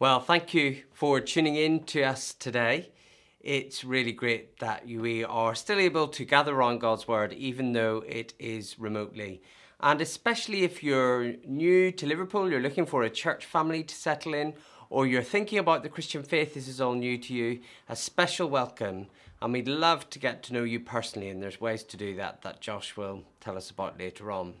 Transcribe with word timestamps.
Well, 0.00 0.18
thank 0.18 0.52
you 0.52 0.82
for 0.92 1.20
tuning 1.20 1.54
in 1.54 1.84
to 1.84 2.02
us 2.02 2.34
today. 2.34 2.90
It's 3.38 3.84
really 3.84 4.10
great 4.10 4.58
that 4.58 4.84
we 4.84 5.22
are 5.22 5.54
still 5.54 5.78
able 5.78 6.08
to 6.08 6.24
gather 6.24 6.52
around 6.52 6.80
God's 6.80 7.06
Word, 7.06 7.32
even 7.32 7.74
though 7.74 8.02
it 8.08 8.34
is 8.40 8.76
remotely. 8.76 9.40
And 9.78 10.00
especially 10.00 10.64
if 10.64 10.82
you're 10.82 11.34
new 11.46 11.92
to 11.92 12.06
Liverpool, 12.06 12.50
you're 12.50 12.60
looking 12.60 12.86
for 12.86 13.04
a 13.04 13.08
church 13.08 13.44
family 13.44 13.84
to 13.84 13.94
settle 13.94 14.34
in, 14.34 14.54
or 14.90 15.06
you're 15.06 15.22
thinking 15.22 15.60
about 15.60 15.84
the 15.84 15.88
Christian 15.88 16.24
faith, 16.24 16.54
this 16.54 16.66
is 16.66 16.80
all 16.80 16.94
new 16.94 17.16
to 17.16 17.32
you, 17.32 17.60
a 17.88 17.94
special 17.94 18.48
welcome. 18.48 19.06
And 19.40 19.52
we'd 19.52 19.68
love 19.68 20.10
to 20.10 20.18
get 20.18 20.42
to 20.44 20.54
know 20.54 20.64
you 20.64 20.80
personally, 20.80 21.28
and 21.28 21.40
there's 21.40 21.60
ways 21.60 21.84
to 21.84 21.96
do 21.96 22.16
that 22.16 22.42
that 22.42 22.60
Josh 22.60 22.96
will 22.96 23.22
tell 23.38 23.56
us 23.56 23.70
about 23.70 24.00
later 24.00 24.32
on. 24.32 24.54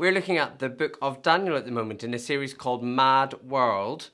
We're 0.00 0.12
looking 0.12 0.38
at 0.38 0.60
the 0.60 0.70
book 0.70 0.96
of 1.02 1.20
Daniel 1.20 1.58
at 1.58 1.66
the 1.66 1.70
moment 1.70 2.02
in 2.02 2.14
a 2.14 2.18
series 2.18 2.54
called 2.54 2.82
Mad 2.82 3.34
World. 3.42 4.08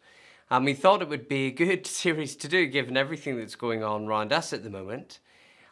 And 0.51 0.65
we 0.65 0.75
thought 0.75 1.01
it 1.01 1.09
would 1.09 1.29
be 1.29 1.47
a 1.47 1.53
good 1.53 1.87
series 2.03 2.35
to 2.39 2.49
do 2.49 2.67
given 2.67 2.97
everything 2.97 3.39
that's 3.39 3.55
going 3.55 3.85
on 3.85 4.09
around 4.09 4.33
us 4.33 4.53
at 4.53 4.65
the 4.65 4.69
moment. 4.69 5.21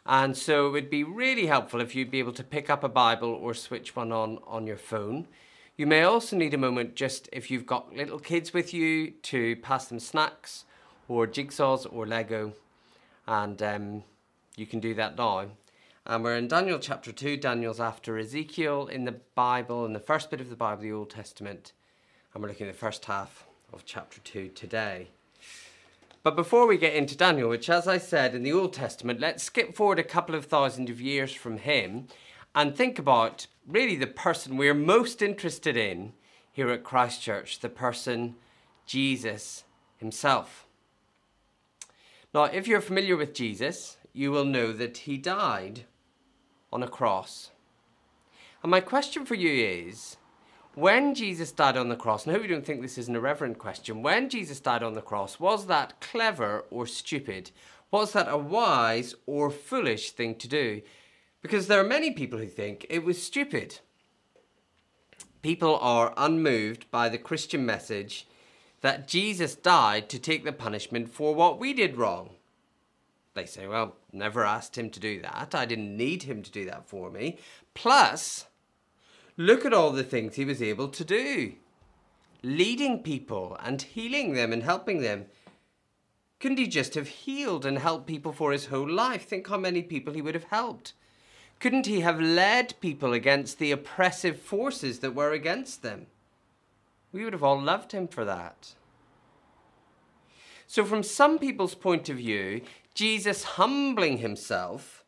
And 0.05 0.37
so 0.37 0.67
it 0.67 0.71
would 0.71 0.89
be 0.89 1.03
really 1.03 1.47
helpful 1.47 1.81
if 1.81 1.93
you'd 1.95 2.11
be 2.11 2.19
able 2.19 2.31
to 2.31 2.45
pick 2.45 2.69
up 2.69 2.81
a 2.81 2.87
Bible 2.87 3.27
or 3.27 3.53
switch 3.53 3.97
one 3.97 4.13
on 4.13 4.39
on 4.47 4.65
your 4.65 4.77
phone. 4.77 5.27
You 5.75 5.85
may 5.85 6.03
also 6.03 6.37
need 6.37 6.53
a 6.53 6.57
moment 6.57 6.95
just 6.95 7.27
if 7.33 7.51
you've 7.51 7.65
got 7.65 7.93
little 7.93 8.19
kids 8.19 8.53
with 8.53 8.73
you 8.73 9.11
to 9.23 9.57
pass 9.57 9.87
them 9.87 9.99
snacks 9.99 10.63
or 11.09 11.27
jigsaws 11.27 11.85
or 11.91 12.07
Lego. 12.07 12.53
And 13.27 13.61
um, 13.61 14.03
you 14.55 14.65
can 14.65 14.79
do 14.79 14.93
that 14.93 15.17
now. 15.17 15.47
And 16.07 16.23
we're 16.23 16.37
in 16.37 16.47
Daniel 16.47 16.77
chapter 16.77 17.11
2. 17.11 17.37
Daniel's 17.37 17.79
after 17.79 18.19
Ezekiel 18.19 18.85
in 18.85 19.05
the 19.05 19.15
Bible, 19.33 19.87
in 19.87 19.93
the 19.93 19.99
first 19.99 20.29
bit 20.29 20.39
of 20.39 20.51
the 20.51 20.55
Bible, 20.55 20.83
the 20.83 20.91
Old 20.91 21.09
Testament. 21.09 21.73
And 22.31 22.43
we're 22.43 22.49
looking 22.49 22.67
at 22.67 22.73
the 22.73 22.77
first 22.77 23.05
half 23.05 23.47
of 23.73 23.85
chapter 23.85 24.19
2 24.21 24.49
today. 24.49 25.07
But 26.21 26.35
before 26.35 26.67
we 26.67 26.77
get 26.77 26.93
into 26.93 27.17
Daniel, 27.17 27.49
which, 27.49 27.71
as 27.71 27.87
I 27.87 27.97
said, 27.97 28.35
in 28.35 28.43
the 28.43 28.53
Old 28.53 28.71
Testament, 28.71 29.19
let's 29.19 29.43
skip 29.43 29.75
forward 29.75 29.97
a 29.97 30.03
couple 30.03 30.35
of 30.35 30.45
thousand 30.45 30.91
of 30.91 31.01
years 31.01 31.33
from 31.33 31.57
him 31.57 32.07
and 32.53 32.75
think 32.75 32.99
about 32.99 33.47
really 33.67 33.95
the 33.95 34.05
person 34.05 34.57
we're 34.57 34.75
most 34.75 35.23
interested 35.23 35.75
in 35.75 36.13
here 36.51 36.69
at 36.69 36.83
Christchurch, 36.83 37.61
the 37.61 37.69
person 37.69 38.35
Jesus 38.85 39.63
himself. 39.97 40.67
Now, 42.31 42.43
if 42.43 42.67
you're 42.67 42.79
familiar 42.79 43.17
with 43.17 43.33
Jesus, 43.33 43.97
you 44.13 44.29
will 44.29 44.45
know 44.45 44.71
that 44.71 44.97
he 44.97 45.17
died 45.17 45.85
on 46.75 46.83
a 46.83 46.87
cross. 46.87 47.51
And 48.61 48.69
my 48.69 48.81
question 48.81 49.25
for 49.25 49.33
you 49.33 49.49
is 49.49 50.17
when 50.73 51.15
Jesus 51.15 51.53
died 51.53 51.77
on 51.77 51.87
the 51.87 51.95
cross, 51.95 52.25
and 52.25 52.31
I 52.31 52.37
hope 52.37 52.45
you 52.45 52.53
don't 52.53 52.65
think 52.65 52.81
this 52.81 52.97
is 52.97 53.07
an 53.07 53.15
irreverent 53.15 53.57
question, 53.57 54.03
when 54.03 54.27
Jesus 54.29 54.59
died 54.59 54.83
on 54.83 54.93
the 54.93 55.01
cross, 55.01 55.39
was 55.39 55.67
that 55.67 56.01
clever 56.01 56.65
or 56.69 56.85
stupid? 56.85 57.51
Was 57.91 58.11
that 58.11 58.27
a 58.27 58.37
wise 58.37 59.15
or 59.25 59.49
foolish 59.49 60.11
thing 60.11 60.35
to 60.35 60.49
do? 60.49 60.81
Because 61.41 61.67
there 61.67 61.79
are 61.79 61.87
many 61.87 62.11
people 62.11 62.39
who 62.39 62.47
think 62.47 62.85
it 62.89 63.05
was 63.05 63.23
stupid. 63.23 63.79
People 65.41 65.77
are 65.77 66.13
unmoved 66.17 66.91
by 66.91 67.07
the 67.07 67.17
Christian 67.17 67.65
message 67.65 68.27
that 68.81 69.07
Jesus 69.07 69.55
died 69.55 70.09
to 70.09 70.19
take 70.19 70.43
the 70.43 70.51
punishment 70.51 71.07
for 71.07 71.33
what 71.33 71.57
we 71.57 71.71
did 71.71 71.95
wrong. 71.95 72.31
They 73.35 73.45
say, 73.45 73.67
well, 73.67 73.97
never 74.11 74.43
asked 74.43 74.77
him 74.77 74.89
to 74.89 74.99
do 74.99 75.21
that. 75.21 75.53
I 75.53 75.65
didn't 75.65 75.95
need 75.95 76.23
him 76.23 76.41
to 76.41 76.51
do 76.51 76.65
that 76.65 76.87
for 76.87 77.11
me. 77.11 77.37
Plus, 77.73 78.47
look 79.37 79.65
at 79.65 79.73
all 79.73 79.91
the 79.91 80.03
things 80.03 80.35
he 80.35 80.45
was 80.45 80.61
able 80.61 80.87
to 80.87 81.05
do 81.05 81.53
leading 82.45 83.01
people 83.01 83.57
and 83.63 83.81
healing 83.81 84.33
them 84.33 84.53
and 84.53 84.61
helping 84.61 85.01
them. 85.01 85.25
Couldn't 86.39 86.59
he 86.59 86.67
just 86.67 86.93
have 86.93 87.07
healed 87.07 87.65
and 87.65 87.79
helped 87.79 88.05
people 88.05 88.31
for 88.31 88.51
his 88.51 88.67
whole 88.67 88.89
life? 88.89 89.25
Think 89.25 89.47
how 89.47 89.57
many 89.57 89.81
people 89.81 90.13
he 90.13 90.21
would 90.21 90.35
have 90.35 90.45
helped. 90.45 90.93
Couldn't 91.59 91.87
he 91.87 92.01
have 92.01 92.21
led 92.21 92.79
people 92.81 93.13
against 93.13 93.57
the 93.57 93.71
oppressive 93.71 94.39
forces 94.39 94.99
that 94.99 95.15
were 95.15 95.31
against 95.31 95.81
them? 95.81 96.05
We 97.11 97.23
would 97.23 97.33
have 97.33 97.43
all 97.43 97.59
loved 97.59 97.93
him 97.93 98.07
for 98.07 98.25
that. 98.25 98.75
So, 100.67 100.83
from 100.83 101.01
some 101.01 101.39
people's 101.39 101.75
point 101.75 102.09
of 102.09 102.17
view, 102.17 102.61
Jesus 102.95 103.43
humbling 103.43 104.19
himself, 104.19 105.03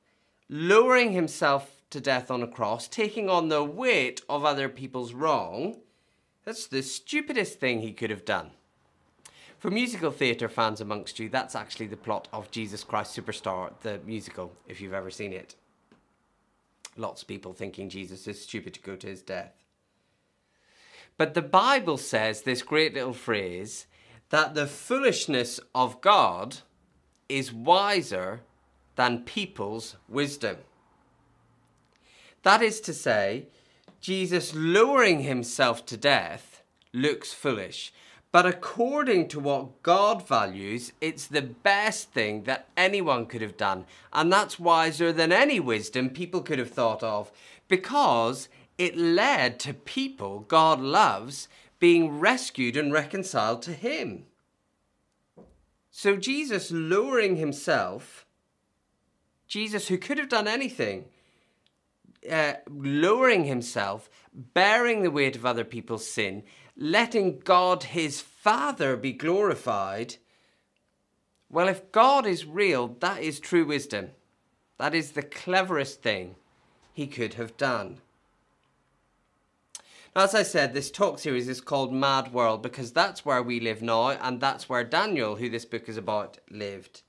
lowering 0.50 1.14
himself 1.14 1.82
to 1.90 2.02
death 2.02 2.30
on 2.30 2.44
a 2.44 2.48
cross, 2.48 2.88
taking 2.88 3.30
on 3.30 3.48
the 3.48 3.64
weight 3.64 4.22
of 4.28 4.44
other 4.44 4.68
people's 4.68 5.14
wrong, 5.14 5.78
that's 6.44 6.68
the 6.68 6.84
stupidest 6.84 7.60
thing 7.60 7.80
he 7.80 7.94
could 7.94 8.10
have 8.10 8.26
done. 8.26 8.52
For 9.58 9.72
musical 9.72 10.12
theatre 10.12 10.50
fans 10.50 10.82
amongst 10.82 11.18
you, 11.18 11.30
that's 11.30 11.56
actually 11.56 11.88
the 11.88 11.98
plot 11.98 12.28
of 12.32 12.52
Jesus 12.52 12.84
Christ 12.84 13.18
Superstar, 13.18 13.72
the 13.82 14.00
musical, 14.06 14.52
if 14.68 14.82
you've 14.82 14.94
ever 14.94 15.10
seen 15.10 15.34
it. 15.34 15.56
Lots 16.98 17.22
of 17.22 17.28
people 17.28 17.54
thinking 17.54 17.90
Jesus 17.90 18.28
is 18.28 18.42
stupid 18.42 18.74
to 18.74 18.82
go 18.82 18.96
to 18.96 19.08
his 19.08 19.22
death. 19.22 19.54
But 21.18 21.34
the 21.34 21.42
Bible 21.42 21.98
says 21.98 22.42
this 22.42 22.62
great 22.62 22.94
little 22.94 23.14
phrase 23.14 23.88
that 24.30 24.56
the 24.56 24.68
foolishness 24.68 25.60
of 25.74 26.02
God 26.02 26.58
is 27.30 27.52
wiser 27.54 28.42
than 28.96 29.24
people's 29.24 29.96
wisdom. 30.08 30.58
That 32.44 32.62
is 32.62 32.80
to 32.82 32.94
say, 32.94 33.48
Jesus 34.00 34.54
lowering 34.56 35.22
himself 35.22 35.86
to 35.88 35.98
death 35.98 36.62
looks 36.94 37.34
foolish. 37.34 37.94
But 38.32 38.46
according 38.46 39.30
to 39.30 39.40
what 39.40 39.82
God 39.84 40.28
values, 40.28 40.92
it's 41.00 41.28
the 41.28 41.42
best 41.42 42.12
thing 42.12 42.44
that 42.44 42.68
anyone 42.76 43.26
could 43.26 43.42
have 43.42 43.58
done. 43.58 43.86
And 44.12 44.32
that's 44.32 44.60
wiser 44.60 45.12
than 45.14 45.32
any 45.32 45.60
wisdom 45.60 46.10
people 46.10 46.42
could 46.42 46.60
have 46.60 46.72
thought 46.72 47.04
of 47.04 47.32
because 47.68 48.50
it 48.78 48.98
led 48.98 49.60
to 49.62 49.74
people 49.74 50.42
God 50.48 50.80
loves 50.80 51.48
being 51.80 52.20
rescued 52.20 52.76
and 52.76 52.92
reconciled 52.92 53.62
to 53.64 53.74
Him. 53.74 54.26
So 55.98 56.16
Jesus 56.16 56.70
lowering 56.70 57.38
himself, 57.38 58.28
Jesus 59.48 59.88
who 59.88 59.98
could 59.98 60.20
have 60.20 60.30
done 60.30 60.48
anything, 60.48 61.06
uh, 62.32 62.54
lowering 62.70 63.46
himself, 63.46 64.08
bearing 64.32 65.02
the 65.02 65.10
weight 65.10 65.36
of 65.36 65.44
other 65.44 65.64
people's 65.64 66.08
sin, 66.08 66.44
letting 66.76 67.40
God 67.40 67.82
his 67.82 68.22
Father 68.22 68.96
be 68.96 69.12
glorified. 69.12 70.18
Well, 71.50 71.68
if 71.68 71.92
God 71.92 72.28
is 72.28 72.46
real, 72.46 72.90
that 73.00 73.24
is 73.24 73.40
true 73.40 73.66
wisdom. 73.66 74.12
That 74.78 74.94
is 74.94 75.14
the 75.14 75.24
cleverest 75.24 76.04
thing 76.04 76.36
he 76.94 77.08
could 77.08 77.34
have 77.34 77.58
done. 77.58 78.02
As 80.18 80.34
I 80.34 80.42
said, 80.42 80.74
this 80.74 80.90
talk 80.90 81.20
series 81.20 81.48
is 81.48 81.62
called 81.62 81.94
Mad 81.94 82.34
World 82.34 82.64
because 82.64 82.92
that's 82.92 83.24
where 83.24 83.44
we 83.44 83.60
live 83.60 83.84
now, 83.84 84.10
and 84.10 84.42
that's 84.42 84.68
where 84.68 84.84
Daniel, 84.84 85.36
who 85.36 85.48
this 85.48 85.64
book 85.64 85.88
is 85.88 85.96
about, 85.96 86.40
lived. 86.50 87.04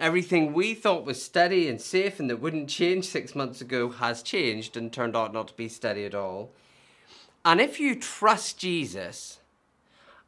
Everything 0.00 0.52
we 0.52 0.74
thought 0.74 1.04
was 1.04 1.22
steady 1.22 1.68
and 1.68 1.80
safe 1.80 2.18
and 2.18 2.28
that 2.28 2.40
wouldn't 2.40 2.68
change 2.68 3.04
six 3.04 3.36
months 3.36 3.60
ago 3.60 3.88
has 3.88 4.20
changed 4.20 4.76
and 4.76 4.92
turned 4.92 5.16
out 5.16 5.32
not 5.32 5.46
to 5.46 5.54
be 5.54 5.68
steady 5.68 6.04
at 6.04 6.12
all. 6.12 6.52
And 7.44 7.60
if 7.60 7.78
you 7.78 7.94
trust 7.94 8.58
Jesus, 8.58 9.38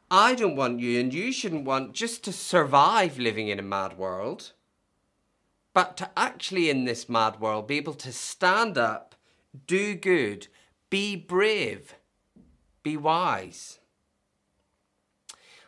I 0.09 0.33
don't 0.33 0.55
want 0.55 0.79
you, 0.79 0.97
and 0.97 1.13
you 1.13 1.33
shouldn't 1.33 1.65
want 1.65 1.91
just 1.91 2.23
to 2.23 2.31
survive 2.31 3.19
living 3.19 3.49
in 3.49 3.59
a 3.59 3.61
mad 3.61 3.97
world, 3.97 4.53
but 5.73 5.97
to 5.97 6.09
actually, 6.15 6.69
in 6.69 6.85
this 6.85 7.09
mad 7.09 7.41
world, 7.41 7.67
be 7.67 7.75
able 7.75 7.95
to 7.95 8.13
stand 8.13 8.77
up, 8.77 9.13
do 9.67 9.93
good, 9.93 10.47
be 10.95 11.17
brave. 11.17 11.95
Be 12.81 12.95
wise. 12.95 13.79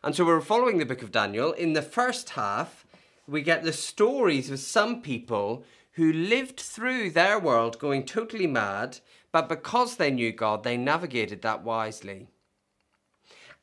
And 0.01 0.15
so 0.15 0.24
we're 0.24 0.39
following 0.39 0.77
the 0.77 0.85
book 0.85 1.01
of 1.01 1.12
Daniel. 1.12 1.51
In 1.51 1.74
the 1.74 1.81
first 1.81 2.29
half, 2.29 2.85
we 3.27 3.41
get 3.41 3.62
the 3.62 3.74
stories 3.74 4.50
of 4.50 4.59
some 4.59 5.01
people 5.01 5.65
who 5.95 6.13
lived 6.13 6.62
through 6.62 7.09
their 7.09 7.38
world 7.38 7.77
going 7.77 8.06
totally 8.06 8.47
mad, 8.47 9.00
but 9.33 9.50
because 9.50 9.97
they 9.97 10.12
knew 10.12 10.31
God, 10.31 10.63
they 10.63 10.77
navigated 10.77 11.41
that 11.41 11.62
wisely. 11.62 12.30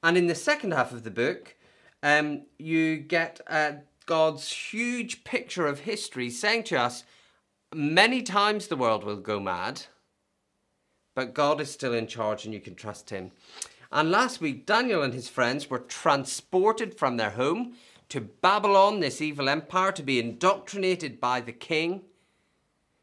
And 0.03 0.19
in 0.19 0.27
the 0.27 0.35
second 0.35 0.75
half 0.75 0.93
of 0.93 1.03
the 1.03 1.11
book, 1.11 1.57
um, 2.03 2.43
you 2.59 2.99
get 2.99 3.41
uh, 3.47 3.73
God's 4.05 4.53
huge 4.53 5.25
picture 5.25 5.67
of 5.67 5.81
history 5.81 6.29
saying 6.29 6.65
to 6.65 6.77
us 6.79 7.05
many 7.75 8.21
times 8.21 8.67
the 8.67 8.77
world 8.77 9.03
will 9.03 9.17
go 9.17 9.41
mad, 9.41 9.85
but 11.15 11.35
God 11.35 11.61
is 11.61 11.71
still 11.71 11.95
in 11.95 12.07
charge 12.07 12.45
and 12.45 12.53
you 12.53 12.61
can 12.61 12.75
trust 12.75 13.11
Him. 13.11 13.33
And 13.95 14.11
last 14.11 14.41
week, 14.41 14.67
Daniel 14.67 15.03
and 15.03 15.15
his 15.15 15.29
friends 15.29 15.71
were 15.71 15.79
transported 15.79 16.99
from 16.99 17.17
their 17.17 17.31
home 17.31 17.75
to 18.09 18.21
Babylon, 18.21 18.99
this 18.99 19.21
evil 19.21 19.49
empire, 19.49 19.93
to 19.93 20.03
be 20.03 20.19
indoctrinated 20.19 21.21
by 21.21 21.41
the 21.41 21.53
king. 21.53 22.03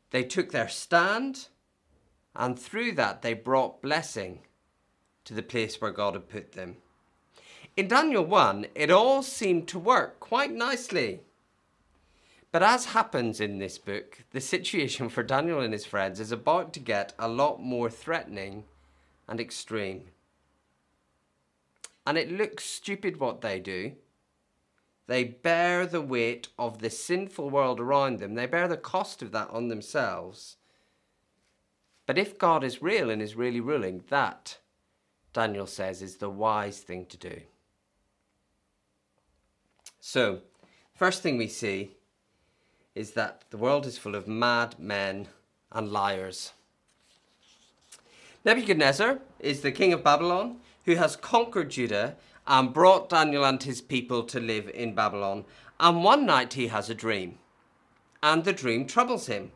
They 0.10 0.24
took 0.24 0.52
their 0.52 0.68
stand, 0.68 1.48
and 2.36 2.60
through 2.60 2.92
that, 2.94 3.22
they 3.22 3.34
brought 3.34 3.82
blessing 3.82 4.40
to 5.24 5.34
the 5.34 5.44
place 5.44 5.80
where 5.80 5.92
God 5.92 6.14
had 6.14 6.28
put 6.28 6.52
them. 6.52 6.76
In 7.78 7.88
Daniel 7.88 8.26
1, 8.26 8.68
it 8.76 8.92
all 8.92 9.24
seemed 9.24 9.70
to 9.70 9.80
work 9.80 10.20
quite 10.20 10.52
nicely. 10.52 11.22
But 12.52 12.64
as 12.64 12.86
happens 12.88 13.40
in 13.40 13.60
this 13.60 13.78
book, 13.78 14.26
the 14.32 14.42
situation 14.42 15.08
for 15.08 15.24
Daniel 15.24 15.62
and 15.62 15.72
his 15.72 15.86
friends 15.86 16.20
is 16.20 16.34
about 16.34 16.74
to 16.74 16.80
get 16.82 17.14
a 17.18 17.30
lot 17.30 17.62
more 17.62 17.90
threatening 17.90 18.66
and 19.28 19.40
extreme. 19.40 20.10
And 22.06 22.18
it 22.18 22.32
looks 22.32 22.66
stupid 22.66 23.18
what 23.18 23.40
they 23.40 23.60
do. 23.60 23.94
They 25.08 25.24
bear 25.24 25.86
the 25.86 26.02
weight 26.02 26.50
of 26.60 26.80
the 26.80 26.90
sinful 26.90 27.50
world 27.50 27.80
around 27.80 28.20
them, 28.20 28.36
they 28.36 28.46
bear 28.46 28.68
the 28.68 28.78
cost 28.78 29.22
of 29.22 29.32
that 29.32 29.50
on 29.50 29.70
themselves. 29.70 30.58
But 32.06 32.18
if 32.18 32.38
God 32.38 32.64
is 32.64 32.82
real 32.82 33.10
and 33.10 33.22
is 33.22 33.36
really 33.36 33.62
ruling, 33.62 34.04
that, 34.10 34.58
Daniel 35.32 35.68
says, 35.68 36.02
is 36.02 36.18
the 36.18 36.30
wise 36.30 36.80
thing 36.80 37.06
to 37.06 37.18
do. 37.18 37.42
So, 40.00 40.42
first 40.94 41.22
thing 41.22 41.38
we 41.38 41.48
see 41.48 41.96
is 42.96 43.12
that 43.12 43.44
the 43.50 43.58
world 43.58 43.86
is 43.86 43.98
full 43.98 44.16
of 44.16 44.28
mad 44.28 44.78
men 44.80 45.28
and 45.72 45.92
liars. 45.92 46.54
Nebuchadnezzar 48.44 49.20
is 49.40 49.62
the 49.62 49.72
king 49.72 49.94
of 49.94 50.04
Babylon 50.04 50.58
who 50.86 50.96
has 50.96 51.16
conquered 51.16 51.70
Judah 51.70 52.16
and 52.48 52.74
brought 52.74 53.10
Daniel 53.10 53.46
and 53.46 53.62
his 53.62 53.82
people 53.82 54.24
to 54.24 54.40
live 54.40 54.70
in 54.74 54.96
Babylon. 54.96 55.46
And 55.80 56.04
one 56.04 56.26
night 56.26 56.54
he 56.54 56.68
has 56.68 56.90
a 56.90 56.96
dream, 56.96 57.38
and 58.22 58.44
the 58.44 58.54
dream 58.54 58.86
troubles 58.88 59.28
him. 59.28 59.52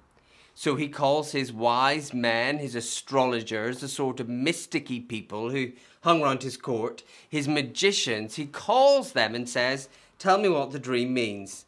So 0.54 0.76
he 0.76 0.88
calls 0.88 1.34
his 1.34 1.52
wise 1.52 2.14
men, 2.14 2.60
his 2.60 2.76
astrologers, 2.76 3.82
the 3.82 3.90
sort 3.90 4.22
of 4.22 4.28
mysticky 4.28 5.06
people 5.06 5.50
who 5.50 5.74
hung 6.04 6.22
round 6.22 6.44
his 6.44 6.56
court, 6.56 7.04
his 7.28 7.48
magicians, 7.48 8.36
he 8.36 8.46
calls 8.46 9.12
them 9.12 9.36
and 9.36 9.50
says, 9.50 9.90
Tell 10.18 10.38
me 10.38 10.48
what 10.48 10.72
the 10.72 10.80
dream 10.80 11.14
means. 11.14 11.66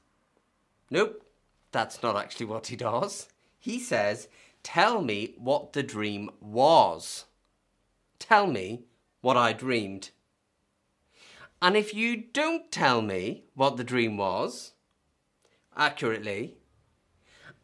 Nope, 0.90 1.22
that's 1.78 2.02
not 2.02 2.18
actually 2.18 2.48
what 2.48 2.68
he 2.68 2.76
does. 2.76 3.30
He 3.60 3.80
says, 3.80 4.30
Tell 4.64 5.00
me 5.00 5.36
what 5.38 5.74
the 5.74 5.84
dream 5.84 6.32
was. 6.42 7.26
Tell 8.18 8.48
me 8.48 8.86
what 9.22 9.38
I 9.38 9.54
dreamed. 9.54 10.10
And 11.62 11.78
if 11.78 11.94
you 11.94 12.24
don't 12.34 12.72
tell 12.72 13.04
me 13.04 13.44
what 13.54 13.78
the 13.78 13.84
dream 13.84 14.18
was 14.18 14.74
accurately, 15.76 16.56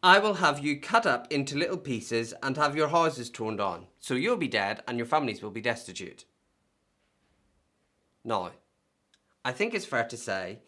I 0.00 0.20
will 0.20 0.34
have 0.34 0.60
you 0.60 0.80
cut 0.80 1.06
up 1.06 1.26
into 1.32 1.58
little 1.58 1.76
pieces 1.76 2.32
and 2.40 2.56
have 2.56 2.76
your 2.76 2.88
houses 2.88 3.30
torn 3.30 3.56
down. 3.56 3.86
So 3.98 4.14
you'll 4.14 4.36
be 4.36 4.46
dead 4.46 4.80
and 4.86 4.96
your 4.96 5.06
families 5.06 5.42
will 5.42 5.50
be 5.50 5.60
destitute. 5.60 6.24
Now, 8.24 8.52
I 9.44 9.50
think 9.50 9.74
it's 9.74 9.84
fair 9.84 10.04
to 10.04 10.16
say 10.16 10.60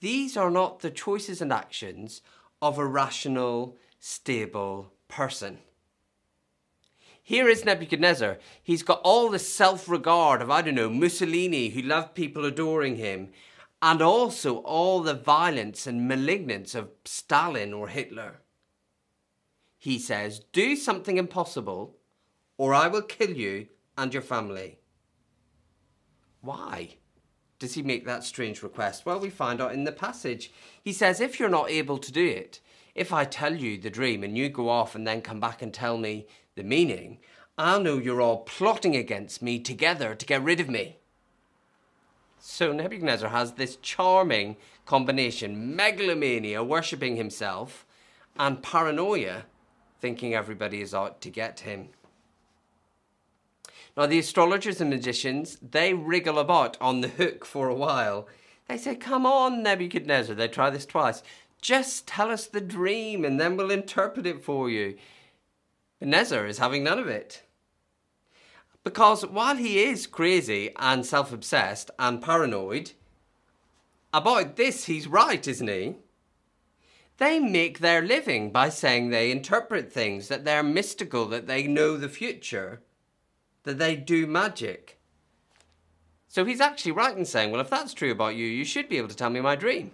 these 0.00 0.34
are 0.34 0.50
not 0.50 0.80
the 0.80 0.90
choices 0.90 1.42
and 1.42 1.52
actions 1.52 2.22
of 2.60 2.78
a 2.78 2.86
rational, 2.86 3.76
stable 3.98 4.92
person. 5.08 5.58
Here 7.22 7.48
is 7.48 7.64
Nebuchadnezzar. 7.64 8.38
He's 8.62 8.84
got 8.84 9.00
all 9.02 9.30
the 9.30 9.38
self 9.40 9.88
regard 9.88 10.40
of, 10.40 10.50
I 10.50 10.62
don't 10.62 10.76
know, 10.76 10.88
Mussolini, 10.88 11.70
who 11.70 11.82
loved 11.82 12.14
people 12.14 12.44
adoring 12.44 12.96
him, 12.96 13.30
and 13.82 14.00
also 14.00 14.58
all 14.58 15.00
the 15.00 15.14
violence 15.14 15.86
and 15.86 16.08
malignance 16.08 16.74
of 16.74 16.90
Stalin 17.04 17.72
or 17.72 17.88
Hitler. 17.88 18.42
He 19.76 19.98
says, 19.98 20.40
Do 20.52 20.76
something 20.76 21.16
impossible, 21.16 21.96
or 22.58 22.74
I 22.74 22.88
will 22.88 23.02
kill 23.02 23.30
you 23.30 23.66
and 23.98 24.12
your 24.12 24.22
family. 24.22 24.78
Why? 26.40 26.96
Does 27.58 27.74
he 27.74 27.82
make 27.82 28.04
that 28.04 28.24
strange 28.24 28.62
request? 28.62 29.06
Well, 29.06 29.18
we 29.18 29.30
find 29.30 29.60
out 29.60 29.72
in 29.72 29.84
the 29.84 29.92
passage. 29.92 30.52
He 30.82 30.92
says, 30.92 31.20
If 31.20 31.40
you're 31.40 31.48
not 31.48 31.70
able 31.70 31.98
to 31.98 32.12
do 32.12 32.26
it, 32.26 32.60
if 32.94 33.12
I 33.12 33.24
tell 33.24 33.54
you 33.54 33.78
the 33.78 33.90
dream 33.90 34.22
and 34.22 34.36
you 34.36 34.48
go 34.48 34.68
off 34.68 34.94
and 34.94 35.06
then 35.06 35.20
come 35.22 35.40
back 35.40 35.62
and 35.62 35.72
tell 35.72 35.98
me 35.98 36.26
the 36.54 36.62
meaning, 36.62 37.18
I'll 37.58 37.80
know 37.80 37.98
you're 37.98 38.20
all 38.20 38.38
plotting 38.38 38.96
against 38.96 39.42
me 39.42 39.58
together 39.58 40.14
to 40.14 40.26
get 40.26 40.42
rid 40.42 40.60
of 40.60 40.68
me. 40.68 40.96
So 42.38 42.72
Nebuchadnezzar 42.72 43.30
has 43.30 43.52
this 43.52 43.76
charming 43.76 44.56
combination 44.84 45.74
megalomania, 45.74 46.62
worshipping 46.62 47.16
himself, 47.16 47.84
and 48.38 48.62
paranoia, 48.62 49.44
thinking 50.00 50.34
everybody 50.34 50.80
is 50.80 50.94
out 50.94 51.20
to 51.22 51.30
get 51.30 51.60
him. 51.60 51.88
Now, 53.96 54.04
the 54.06 54.18
astrologers 54.18 54.80
and 54.80 54.90
magicians, 54.90 55.56
they 55.62 55.94
wriggle 55.94 56.38
about 56.38 56.76
on 56.82 57.00
the 57.00 57.08
hook 57.08 57.46
for 57.46 57.68
a 57.68 57.74
while. 57.74 58.28
They 58.68 58.76
say, 58.76 58.94
Come 58.94 59.24
on, 59.24 59.62
Nebuchadnezzar. 59.62 60.34
They 60.34 60.48
try 60.48 60.68
this 60.68 60.84
twice. 60.84 61.22
Just 61.62 62.06
tell 62.06 62.30
us 62.30 62.46
the 62.46 62.60
dream 62.60 63.24
and 63.24 63.40
then 63.40 63.56
we'll 63.56 63.70
interpret 63.70 64.26
it 64.26 64.44
for 64.44 64.68
you. 64.68 64.96
Nezer 66.02 66.46
is 66.46 66.58
having 66.58 66.84
none 66.84 66.98
of 66.98 67.08
it. 67.08 67.42
Because 68.84 69.24
while 69.24 69.56
he 69.56 69.82
is 69.82 70.06
crazy 70.06 70.72
and 70.76 71.04
self 71.06 71.32
obsessed 71.32 71.90
and 71.98 72.22
paranoid, 72.22 72.92
about 74.12 74.56
this 74.56 74.84
he's 74.84 75.08
right, 75.08 75.46
isn't 75.48 75.68
he? 75.68 75.96
They 77.16 77.38
make 77.38 77.78
their 77.78 78.02
living 78.02 78.52
by 78.52 78.68
saying 78.68 79.08
they 79.08 79.30
interpret 79.30 79.90
things, 79.90 80.28
that 80.28 80.44
they're 80.44 80.62
mystical, 80.62 81.24
that 81.26 81.46
they 81.46 81.66
know 81.66 81.96
the 81.96 82.10
future 82.10 82.82
that 83.66 83.78
they 83.78 83.96
do 83.96 84.28
magic. 84.28 84.98
So 86.28 86.44
he's 86.44 86.60
actually 86.60 86.92
right 86.92 87.16
in 87.16 87.24
saying, 87.24 87.50
well, 87.50 87.60
if 87.60 87.68
that's 87.68 87.92
true 87.92 88.12
about 88.12 88.36
you, 88.36 88.46
you 88.46 88.64
should 88.64 88.88
be 88.88 88.96
able 88.96 89.08
to 89.08 89.16
tell 89.16 89.28
me 89.28 89.40
my 89.40 89.56
dream. 89.56 89.90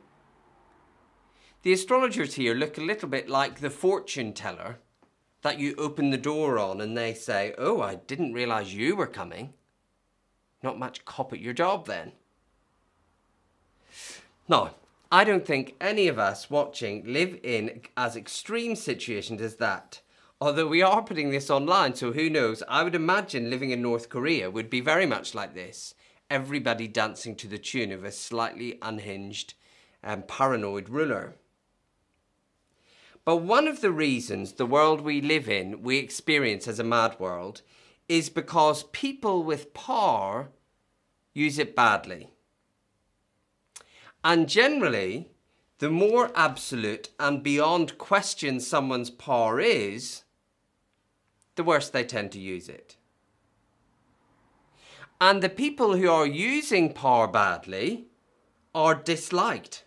The 1.62 1.72
astrologers 1.72 2.34
here 2.34 2.54
look 2.54 2.76
a 2.76 2.82
little 2.82 3.08
bit 3.08 3.30
like 3.30 3.60
the 3.60 3.70
fortune 3.70 4.34
teller 4.34 4.76
that 5.40 5.58
you 5.58 5.74
open 5.78 6.10
the 6.10 6.18
door 6.18 6.58
on 6.58 6.82
and 6.82 6.96
they 6.96 7.14
say, 7.14 7.54
oh, 7.56 7.80
I 7.80 7.94
didn't 7.94 8.34
realize 8.34 8.74
you 8.74 8.94
were 8.94 9.06
coming. 9.06 9.54
Not 10.62 10.78
much 10.78 11.06
cop 11.06 11.32
at 11.32 11.40
your 11.40 11.54
job 11.54 11.86
then. 11.86 12.12
No, 14.48 14.72
I 15.10 15.24
don't 15.24 15.46
think 15.46 15.76
any 15.80 16.08
of 16.08 16.18
us 16.18 16.50
watching 16.50 17.04
live 17.06 17.38
in 17.42 17.80
as 17.96 18.16
extreme 18.16 18.76
situations 18.76 19.40
as 19.40 19.56
that. 19.56 20.01
Although 20.44 20.66
we 20.66 20.82
are 20.82 21.04
putting 21.04 21.30
this 21.30 21.50
online, 21.50 21.94
so 21.94 22.10
who 22.10 22.28
knows? 22.28 22.64
I 22.68 22.82
would 22.82 22.96
imagine 22.96 23.48
living 23.48 23.70
in 23.70 23.80
North 23.80 24.08
Korea 24.08 24.50
would 24.50 24.68
be 24.68 24.80
very 24.80 25.06
much 25.06 25.36
like 25.36 25.54
this. 25.54 25.94
Everybody 26.28 26.88
dancing 26.88 27.36
to 27.36 27.46
the 27.46 27.58
tune 27.58 27.92
of 27.92 28.02
a 28.02 28.10
slightly 28.10 28.76
unhinged 28.82 29.54
and 30.02 30.26
paranoid 30.26 30.88
ruler. 30.88 31.36
But 33.24 33.36
one 33.36 33.68
of 33.68 33.82
the 33.82 33.92
reasons 33.92 34.54
the 34.54 34.66
world 34.66 35.00
we 35.00 35.20
live 35.20 35.48
in, 35.48 35.80
we 35.80 35.98
experience 35.98 36.66
as 36.66 36.80
a 36.80 36.82
mad 36.82 37.20
world, 37.20 37.62
is 38.08 38.28
because 38.28 38.82
people 38.90 39.44
with 39.44 39.72
power 39.74 40.48
use 41.32 41.56
it 41.56 41.76
badly. 41.76 42.32
And 44.24 44.48
generally, 44.48 45.28
the 45.78 45.88
more 45.88 46.32
absolute 46.34 47.10
and 47.20 47.44
beyond 47.44 47.96
question 47.96 48.58
someone's 48.58 49.10
power 49.10 49.60
is, 49.60 50.24
the 51.56 51.64
worse 51.64 51.88
they 51.88 52.04
tend 52.04 52.32
to 52.32 52.38
use 52.38 52.68
it. 52.68 52.96
And 55.20 55.42
the 55.42 55.48
people 55.48 55.96
who 55.96 56.10
are 56.10 56.26
using 56.26 56.92
power 56.92 57.28
badly 57.28 58.06
are 58.74 58.94
disliked. 58.94 59.84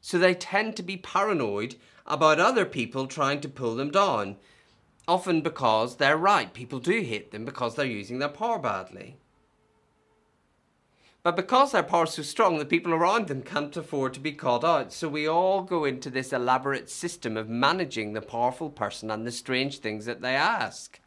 So 0.00 0.18
they 0.18 0.34
tend 0.34 0.76
to 0.76 0.82
be 0.82 0.96
paranoid 0.96 1.76
about 2.06 2.40
other 2.40 2.64
people 2.64 3.06
trying 3.06 3.40
to 3.42 3.48
pull 3.48 3.76
them 3.76 3.90
down, 3.90 4.36
often 5.06 5.40
because 5.42 5.96
they're 5.96 6.16
right. 6.16 6.52
People 6.52 6.78
do 6.78 7.02
hate 7.02 7.30
them 7.30 7.44
because 7.44 7.74
they're 7.74 7.86
using 7.86 8.18
their 8.18 8.28
power 8.28 8.58
badly. 8.58 9.16
But 11.22 11.36
because 11.36 11.70
their 11.70 11.84
power 11.84 12.04
is 12.04 12.14
so 12.14 12.22
strong, 12.22 12.58
the 12.58 12.64
people 12.64 12.92
around 12.92 13.28
them 13.28 13.42
can't 13.42 13.76
afford 13.76 14.12
to 14.14 14.20
be 14.20 14.32
caught 14.32 14.64
out. 14.64 14.92
So 14.92 15.08
we 15.08 15.28
all 15.28 15.62
go 15.62 15.84
into 15.84 16.10
this 16.10 16.32
elaborate 16.32 16.90
system 16.90 17.36
of 17.36 17.48
managing 17.48 18.12
the 18.12 18.20
powerful 18.20 18.70
person 18.70 19.08
and 19.08 19.24
the 19.24 19.30
strange 19.30 19.78
things 19.78 20.04
that 20.06 20.20
they 20.20 20.34
ask. 20.34 20.98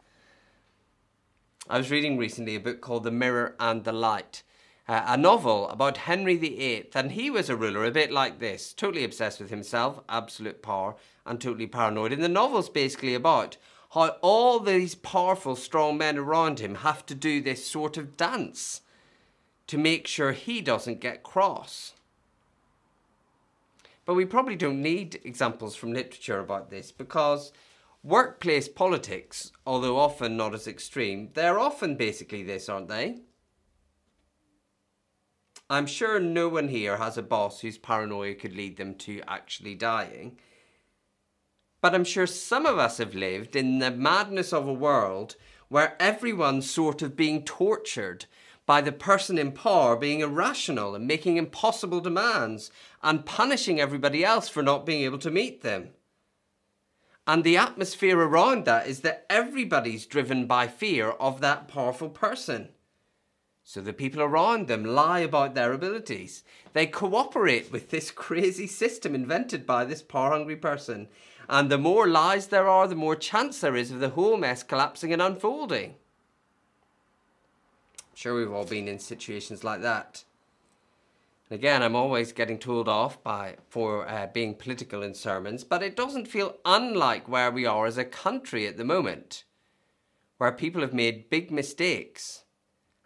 I 1.70 1.78
was 1.78 1.92
reading 1.92 2.18
recently 2.18 2.56
a 2.56 2.62
book 2.62 2.80
called 2.80 3.04
The 3.04 3.12
Mirror 3.12 3.56
and 3.60 3.84
the 3.84 3.92
Light, 3.92 4.44
uh, 4.88 5.04
a 5.06 5.18
novel 5.18 5.68
about 5.68 5.98
Henry 5.98 6.38
VIII, 6.38 6.92
and 6.94 7.12
he 7.12 7.30
was 7.30 7.50
a 7.50 7.56
ruler 7.56 7.84
a 7.84 7.92
bit 7.92 8.12
like 8.12 8.40
this, 8.40 8.72
totally 8.72 9.04
obsessed 9.04 9.42
with 9.42 9.50
himself, 9.50 10.00
absolute 10.08 10.62
power, 10.62 10.96
and 11.26 11.42
totally 11.42 11.68
paranoid. 11.68 12.14
And 12.14 12.24
the 12.24 12.30
novel's 12.30 12.70
basically 12.70 13.16
about 13.16 13.58
how 13.92 14.10
all 14.22 14.60
these 14.60 14.96
powerful, 14.96 15.58
strong 15.58 15.98
men 15.98 16.18
around 16.18 16.60
him 16.60 16.76
have 16.76 17.06
to 17.08 17.16
do 17.16 17.42
this 17.42 17.68
sort 17.68 17.98
of 17.98 18.16
dance 18.16 18.82
to 19.68 19.78
make 19.78 20.08
sure 20.08 20.32
he 20.32 20.62
doesn't 20.62 21.00
get 21.00 21.24
cross. 21.24 21.94
But 24.06 24.14
we 24.14 24.26
probably 24.26 24.56
don't 24.56 24.82
need 24.82 25.20
examples 25.24 25.76
from 25.76 25.94
literature 25.94 26.40
about 26.40 26.70
this 26.70 26.92
because 26.92 27.52
workplace 28.04 28.68
politics, 28.68 29.52
although 29.66 29.98
often 29.98 30.38
not 30.38 30.54
as 30.54 30.68
extreme, 30.68 31.30
they're 31.34 31.60
often 31.60 31.96
basically 31.96 32.44
this, 32.44 32.70
aren't 32.70 32.88
they? 32.88 33.18
I'm 35.68 35.88
sure 35.88 36.20
no 36.20 36.48
one 36.48 36.68
here 36.68 36.98
has 36.98 37.18
a 37.18 37.24
boss 37.24 37.62
whose 37.62 37.80
paranoia 37.80 38.36
could 38.36 38.56
lead 38.56 38.78
them 38.78 38.94
to 38.96 39.22
actually 39.28 39.74
dying. 39.74 40.38
But 41.82 41.96
I'm 41.96 42.04
sure 42.04 42.28
some 42.28 42.68
of 42.68 42.78
us 42.78 43.00
have 43.00 43.16
lived 43.16 43.56
in 43.56 43.80
the 43.80 43.90
madness 43.90 44.54
of 44.54 44.68
a 44.68 44.74
world 44.74 45.36
where 45.68 45.96
everyone's 46.00 46.70
sort 46.70 47.02
of 47.02 47.16
being 47.16 47.44
tortured 47.44 48.26
by 48.66 48.82
the 48.82 48.92
person 48.92 49.38
in 49.38 49.52
power 49.52 49.96
being 49.96 50.22
irrational 50.22 50.96
and 50.96 51.08
making 51.08 51.38
impossible 51.38 52.02
demands 52.02 52.72
and 53.04 53.26
punishing 53.26 53.80
everybody 53.80 54.26
else 54.26 54.50
for 54.50 54.64
not 54.64 54.86
being 54.86 55.04
able 55.04 55.20
to 55.20 55.32
meet 55.32 55.62
them. 55.62 55.90
And 57.28 57.44
the 57.44 57.58
atmosphere 57.58 58.20
around 58.20 58.66
that 58.66 58.88
is 58.88 59.02
that 59.02 59.26
everybody's 59.30 60.06
driven 60.06 60.46
by 60.46 60.68
fear 60.68 61.10
of 61.12 61.42
that 61.42 61.68
powerful 61.68 62.10
person. 62.10 62.70
So 63.64 63.82
the 63.82 63.94
people 63.94 64.22
around 64.22 64.68
them 64.68 64.84
lie 64.84 65.22
about 65.22 65.56
their 65.56 65.74
abilities. 65.74 66.44
They 66.74 66.86
cooperate 66.86 67.72
with 67.72 67.90
this 67.90 68.12
crazy 68.26 68.68
system 68.68 69.16
invented 69.16 69.66
by 69.66 69.86
this 69.86 70.04
power 70.04 70.30
hungry 70.30 70.56
person. 70.56 71.08
And 71.50 71.72
the 71.72 71.80
more 71.80 72.08
lies 72.08 72.48
there 72.48 72.68
are, 72.68 72.88
the 72.88 72.96
more 72.96 73.16
chance 73.16 73.60
there 73.60 73.76
is 73.76 73.90
of 73.92 74.00
the 74.00 74.10
whole 74.10 74.38
mess 74.38 74.62
collapsing 74.62 75.12
and 75.12 75.22
unfolding. 75.22 75.96
Sure 78.16 78.34
we've 78.34 78.52
all 78.52 78.66
been 78.66 78.88
in 78.88 78.98
situations 78.98 79.64
like 79.64 79.82
that. 79.82 80.24
And 81.50 81.60
again, 81.60 81.84
I'm 81.84 81.96
always 81.96 82.32
getting 82.32 82.58
told 82.58 82.88
off 82.88 83.22
by 83.22 83.58
for 83.70 84.08
uh, 84.08 84.28
being 84.34 84.56
political 84.56 85.04
in 85.04 85.14
sermons, 85.14 85.64
but 85.64 85.84
it 85.84 85.96
doesn't 85.96 86.30
feel 86.30 86.56
unlike 86.66 87.28
where 87.28 87.52
we 87.52 87.66
are 87.66 87.86
as 87.86 87.98
a 87.98 88.06
country 88.06 88.66
at 88.66 88.78
the 88.78 88.86
moment, 88.86 89.44
where 90.38 90.52
people 90.52 90.82
have 90.82 90.94
made 90.94 91.30
big 91.30 91.52
mistakes 91.52 92.46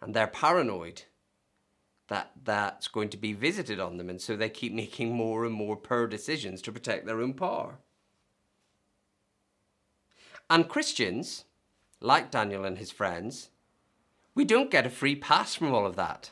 and 0.00 0.14
they're 0.14 0.26
paranoid 0.26 1.02
that 2.08 2.30
that's 2.42 2.88
going 2.88 3.08
to 3.08 3.16
be 3.16 3.32
visited 3.32 3.78
on 3.78 3.96
them, 3.96 4.08
and 4.08 4.20
so 4.20 4.34
they 4.36 4.48
keep 4.48 4.72
making 4.72 5.12
more 5.12 5.44
and 5.44 5.54
more 5.54 5.76
poor 5.76 6.06
decisions 6.06 6.62
to 6.62 6.72
protect 6.72 7.06
their 7.06 7.20
own 7.20 7.34
power. 7.34 7.78
And 10.48 10.68
Christians, 10.68 11.44
like 12.00 12.30
Daniel 12.30 12.64
and 12.64 12.78
his 12.78 12.90
friends, 12.90 13.49
we 14.40 14.46
don't 14.46 14.70
get 14.70 14.86
a 14.86 14.90
free 14.90 15.14
pass 15.14 15.54
from 15.54 15.74
all 15.74 15.84
of 15.84 15.96
that. 15.96 16.30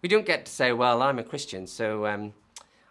We 0.00 0.08
don't 0.08 0.24
get 0.24 0.46
to 0.46 0.50
say, 0.50 0.72
well, 0.72 1.02
I'm 1.02 1.18
a 1.18 1.22
Christian, 1.22 1.66
so 1.66 2.06
um, 2.06 2.32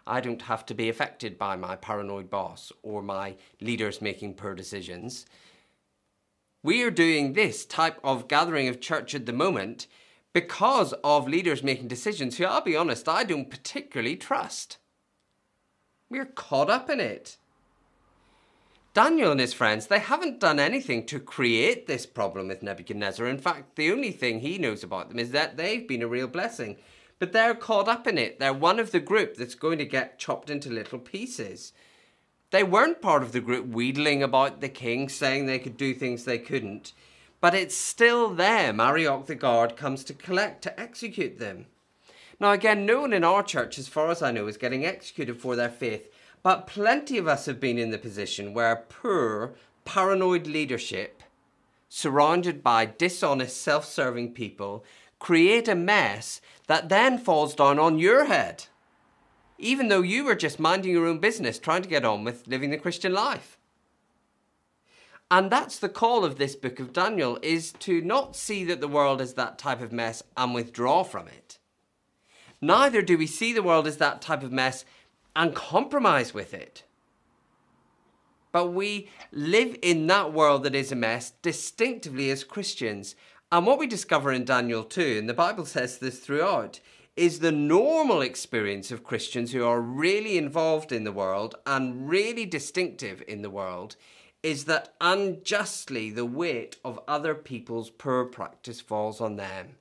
I 0.06 0.20
don't 0.20 0.42
have 0.42 0.64
to 0.66 0.72
be 0.74 0.88
affected 0.88 1.36
by 1.36 1.56
my 1.56 1.74
paranoid 1.74 2.30
boss 2.30 2.70
or 2.84 3.02
my 3.02 3.34
leaders 3.60 4.00
making 4.00 4.34
poor 4.34 4.54
decisions. 4.54 5.26
We 6.62 6.84
are 6.84 6.92
doing 6.92 7.32
this 7.32 7.66
type 7.66 7.98
of 8.04 8.28
gathering 8.28 8.68
of 8.68 8.80
church 8.80 9.16
at 9.16 9.26
the 9.26 9.32
moment 9.32 9.88
because 10.32 10.92
of 11.02 11.26
leaders 11.26 11.64
making 11.64 11.88
decisions 11.88 12.36
who, 12.36 12.44
I'll 12.44 12.60
be 12.60 12.76
honest, 12.76 13.08
I 13.08 13.24
don't 13.24 13.50
particularly 13.50 14.14
trust. 14.14 14.78
We're 16.08 16.24
caught 16.24 16.70
up 16.70 16.88
in 16.88 17.00
it. 17.00 17.36
Daniel 18.92 19.30
and 19.30 19.40
his 19.40 19.52
friends, 19.52 19.86
they 19.86 20.00
haven't 20.00 20.40
done 20.40 20.58
anything 20.58 21.06
to 21.06 21.20
create 21.20 21.86
this 21.86 22.06
problem 22.06 22.48
with 22.48 22.62
Nebuchadnezzar. 22.62 23.26
In 23.26 23.38
fact, 23.38 23.76
the 23.76 23.92
only 23.92 24.10
thing 24.10 24.40
he 24.40 24.58
knows 24.58 24.82
about 24.82 25.08
them 25.08 25.18
is 25.18 25.30
that 25.30 25.56
they've 25.56 25.86
been 25.86 26.02
a 26.02 26.08
real 26.08 26.26
blessing. 26.26 26.76
But 27.20 27.32
they're 27.32 27.54
caught 27.54 27.86
up 27.86 28.06
in 28.08 28.18
it. 28.18 28.40
They're 28.40 28.52
one 28.52 28.80
of 28.80 28.90
the 28.90 28.98
group 28.98 29.36
that's 29.36 29.54
going 29.54 29.78
to 29.78 29.84
get 29.84 30.18
chopped 30.18 30.50
into 30.50 30.70
little 30.70 30.98
pieces. 30.98 31.72
They 32.50 32.64
weren't 32.64 33.02
part 33.02 33.22
of 33.22 33.30
the 33.32 33.40
group 33.40 33.68
wheedling 33.68 34.22
about 34.22 34.60
the 34.60 34.68
king, 34.68 35.08
saying 35.08 35.46
they 35.46 35.60
could 35.60 35.76
do 35.76 35.94
things 35.94 36.24
they 36.24 36.38
couldn't. 36.38 36.92
But 37.40 37.54
it's 37.54 37.76
still 37.76 38.30
there. 38.30 38.72
Arioch 38.72 39.26
the 39.26 39.34
guard 39.36 39.76
comes 39.76 40.02
to 40.04 40.14
collect 40.14 40.62
to 40.62 40.80
execute 40.80 41.38
them. 41.38 41.66
Now, 42.40 42.52
again, 42.52 42.86
no 42.86 43.02
one 43.02 43.12
in 43.12 43.22
our 43.22 43.42
church, 43.42 43.78
as 43.78 43.86
far 43.86 44.10
as 44.10 44.22
I 44.22 44.32
know, 44.32 44.46
is 44.46 44.56
getting 44.56 44.84
executed 44.84 45.40
for 45.40 45.54
their 45.54 45.68
faith, 45.68 46.10
but 46.42 46.66
plenty 46.66 47.18
of 47.18 47.28
us 47.28 47.46
have 47.46 47.60
been 47.60 47.78
in 47.78 47.90
the 47.90 47.98
position 47.98 48.54
where 48.54 48.84
poor, 48.88 49.54
paranoid 49.84 50.46
leadership, 50.46 51.22
surrounded 51.88 52.62
by 52.62 52.86
dishonest, 52.86 53.60
self 53.60 53.84
serving 53.84 54.32
people, 54.32 54.84
create 55.18 55.68
a 55.68 55.74
mess 55.74 56.40
that 56.66 56.88
then 56.88 57.18
falls 57.18 57.54
down 57.54 57.78
on 57.78 57.98
your 57.98 58.26
head 58.26 58.66
even 59.60 59.88
though 59.88 60.02
you 60.02 60.24
were 60.24 60.34
just 60.34 60.58
minding 60.58 60.90
your 60.90 61.06
own 61.06 61.18
business, 61.18 61.58
trying 61.58 61.82
to 61.82 61.88
get 61.88 62.04
on 62.04 62.24
with 62.24 62.46
living 62.46 62.70
the 62.70 62.78
Christian 62.78 63.12
life. 63.12 63.58
And 65.30 65.50
that's 65.50 65.78
the 65.78 65.88
call 65.88 66.24
of 66.24 66.38
this 66.38 66.56
book 66.56 66.80
of 66.80 66.92
Daniel 66.92 67.38
is 67.42 67.72
to 67.80 68.00
not 68.00 68.34
see 68.34 68.64
that 68.64 68.80
the 68.80 68.88
world 68.88 69.20
is 69.20 69.34
that 69.34 69.58
type 69.58 69.80
of 69.80 69.92
mess 69.92 70.22
and 70.36 70.54
withdraw 70.54 71.04
from 71.04 71.28
it. 71.28 71.58
Neither 72.60 73.00
do 73.00 73.16
we 73.16 73.26
see 73.26 73.52
the 73.52 73.62
world 73.62 73.86
as 73.86 73.98
that 73.98 74.20
type 74.20 74.42
of 74.42 74.50
mess 74.50 74.84
and 75.34 75.54
compromise 75.54 76.34
with 76.34 76.54
it. 76.54 76.84
But 78.52 78.72
we 78.72 79.08
live 79.32 79.76
in 79.80 80.06
that 80.08 80.32
world 80.32 80.64
that 80.64 80.74
is 80.74 80.90
a 80.90 80.96
mess 80.96 81.32
distinctively 81.42 82.30
as 82.30 82.42
Christians. 82.42 83.14
And 83.52 83.66
what 83.66 83.78
we 83.78 83.86
discover 83.86 84.32
in 84.32 84.44
Daniel 84.44 84.82
2, 84.82 85.16
and 85.18 85.28
the 85.28 85.34
Bible 85.34 85.66
says 85.66 85.98
this 85.98 86.18
throughout, 86.18 86.80
is 87.16 87.40
the 87.40 87.52
normal 87.52 88.22
experience 88.22 88.90
of 88.90 89.04
Christians 89.04 89.52
who 89.52 89.64
are 89.64 89.80
really 89.80 90.38
involved 90.38 90.90
in 90.90 91.04
the 91.04 91.12
world 91.12 91.54
and 91.66 92.08
really 92.08 92.46
distinctive 92.46 93.22
in 93.28 93.42
the 93.42 93.50
world 93.50 93.96
is 94.42 94.64
that 94.64 94.94
unjustly 95.00 96.10
the 96.10 96.24
weight 96.24 96.76
of 96.84 96.98
other 97.06 97.34
people's 97.34 97.90
poor 97.90 98.24
practice 98.24 98.80
falls 98.80 99.20
on 99.20 99.36
them. 99.36 99.76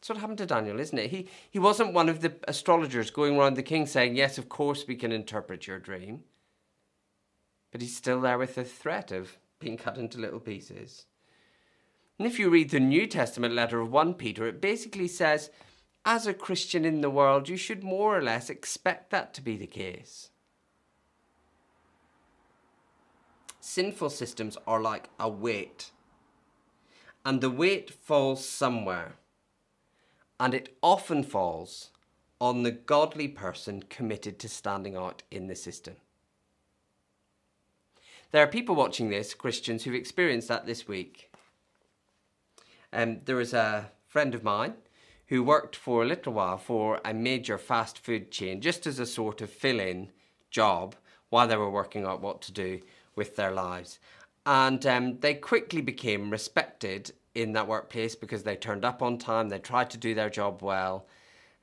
That's 0.00 0.08
what 0.08 0.18
happened 0.18 0.38
to 0.38 0.46
Daniel, 0.46 0.80
isn't 0.80 0.98
it? 0.98 1.10
He, 1.10 1.28
he 1.50 1.58
wasn't 1.58 1.92
one 1.92 2.08
of 2.08 2.22
the 2.22 2.34
astrologers 2.48 3.10
going 3.10 3.36
around 3.36 3.54
the 3.54 3.62
king 3.62 3.86
saying, 3.86 4.16
Yes, 4.16 4.38
of 4.38 4.48
course 4.48 4.86
we 4.88 4.96
can 4.96 5.12
interpret 5.12 5.66
your 5.66 5.78
dream. 5.78 6.24
But 7.70 7.82
he's 7.82 7.96
still 7.96 8.20
there 8.20 8.38
with 8.38 8.54
the 8.54 8.64
threat 8.64 9.12
of 9.12 9.36
being 9.58 9.76
cut 9.76 9.98
into 9.98 10.18
little 10.18 10.40
pieces. 10.40 11.04
And 12.18 12.26
if 12.26 12.38
you 12.38 12.48
read 12.48 12.70
the 12.70 12.80
New 12.80 13.06
Testament 13.06 13.54
letter 13.54 13.80
of 13.80 13.92
1 13.92 14.14
Peter, 14.14 14.46
it 14.46 14.60
basically 14.60 15.06
says, 15.06 15.50
as 16.04 16.26
a 16.26 16.34
Christian 16.34 16.84
in 16.84 17.02
the 17.02 17.10
world, 17.10 17.48
you 17.48 17.58
should 17.58 17.84
more 17.84 18.16
or 18.16 18.22
less 18.22 18.48
expect 18.48 19.10
that 19.10 19.34
to 19.34 19.42
be 19.42 19.56
the 19.56 19.66
case. 19.66 20.30
Sinful 23.60 24.10
systems 24.10 24.56
are 24.66 24.80
like 24.80 25.10
a 25.18 25.28
weight, 25.28 25.90
and 27.24 27.40
the 27.40 27.50
weight 27.50 27.90
falls 27.90 28.46
somewhere, 28.48 29.16
and 30.40 30.54
it 30.54 30.74
often 30.82 31.22
falls 31.22 31.90
on 32.40 32.62
the 32.62 32.70
godly 32.70 33.28
person 33.28 33.82
committed 33.90 34.38
to 34.38 34.48
standing 34.48 34.96
out 34.96 35.22
in 35.30 35.46
the 35.46 35.54
system. 35.54 35.96
There 38.32 38.42
are 38.42 38.48
people 38.48 38.74
watching 38.74 39.10
this, 39.10 39.34
Christians, 39.34 39.84
who've 39.84 39.94
experienced 39.94 40.48
that 40.48 40.64
this 40.64 40.88
week. 40.88 41.30
Um, 42.90 43.18
there 43.26 43.36
was 43.36 43.52
a 43.52 43.90
friend 44.06 44.34
of 44.34 44.42
mine 44.42 44.74
who 45.26 45.44
worked 45.44 45.76
for 45.76 46.02
a 46.02 46.06
little 46.06 46.32
while 46.32 46.56
for 46.56 47.00
a 47.04 47.12
major 47.12 47.58
fast 47.58 47.98
food 47.98 48.30
chain 48.30 48.60
just 48.62 48.86
as 48.86 48.98
a 48.98 49.06
sort 49.06 49.42
of 49.42 49.50
fill 49.50 49.78
in 49.78 50.08
job 50.50 50.94
while 51.28 51.46
they 51.46 51.56
were 51.56 51.70
working 51.70 52.04
out 52.04 52.22
what 52.22 52.40
to 52.42 52.52
do 52.52 52.80
with 53.14 53.36
their 53.36 53.52
lives. 53.52 53.98
And 54.46 54.84
um, 54.86 55.18
they 55.20 55.34
quickly 55.34 55.82
became 55.82 56.30
respected 56.30 57.12
in 57.34 57.52
that 57.52 57.68
workplace 57.68 58.14
because 58.14 58.42
they 58.42 58.56
turned 58.56 58.84
up 58.84 59.02
on 59.02 59.18
time, 59.18 59.48
they 59.48 59.58
tried 59.58 59.90
to 59.90 59.98
do 59.98 60.14
their 60.14 60.30
job 60.30 60.62
well. 60.62 61.06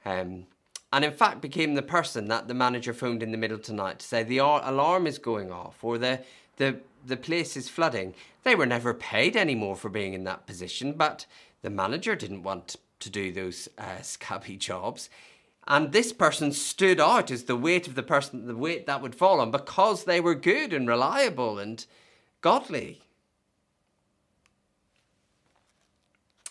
Um, 0.06 0.46
and 0.94 1.04
in 1.04 1.12
fact 1.12 1.42
became 1.42 1.76
the 1.76 1.82
person 1.82 2.28
that 2.30 2.48
the 2.48 2.54
manager 2.54 2.94
phoned 2.94 3.22
in 3.22 3.32
the 3.32 3.38
middle 3.38 3.58
of 3.58 3.66
the 3.66 3.74
night 3.74 4.00
to 4.00 4.06
say 4.06 4.24
the 4.24 4.38
alarm 4.38 5.06
is 5.06 5.18
going 5.18 5.52
off 5.52 5.84
or 5.84 5.98
the, 5.98 6.22
the, 6.56 6.80
the 7.06 7.18
place 7.18 7.58
is 7.58 7.70
flooding. 7.70 8.14
They 8.44 8.56
were 8.56 8.66
never 8.66 8.94
paid 8.94 9.36
any 9.36 9.56
more 9.56 9.76
for 9.76 9.90
being 9.90 10.14
in 10.14 10.24
that 10.24 10.48
position, 10.48 10.94
but 10.94 11.26
the 11.62 11.70
manager 11.70 12.16
didn't 12.16 12.44
want 12.44 12.78
to 13.00 13.10
do 13.10 13.32
those 13.32 13.68
uh, 13.78 14.02
scabby 14.02 14.56
jobs. 14.56 15.10
And 15.68 15.92
this 15.92 16.14
person 16.14 16.54
stood 16.54 17.00
out 17.00 17.30
as 17.30 17.44
the 17.44 17.58
weight 17.58 17.88
of 17.88 17.96
the 17.96 18.04
person, 18.04 18.48
the 18.48 18.56
weight 18.56 18.86
that 18.86 19.02
would 19.02 19.16
fall 19.16 19.42
on 19.42 19.52
because 19.52 20.06
they 20.06 20.22
were 20.22 20.34
good 20.34 20.72
and 20.72 20.88
reliable 20.88 21.60
and 21.60 21.86
godly. 22.40 23.02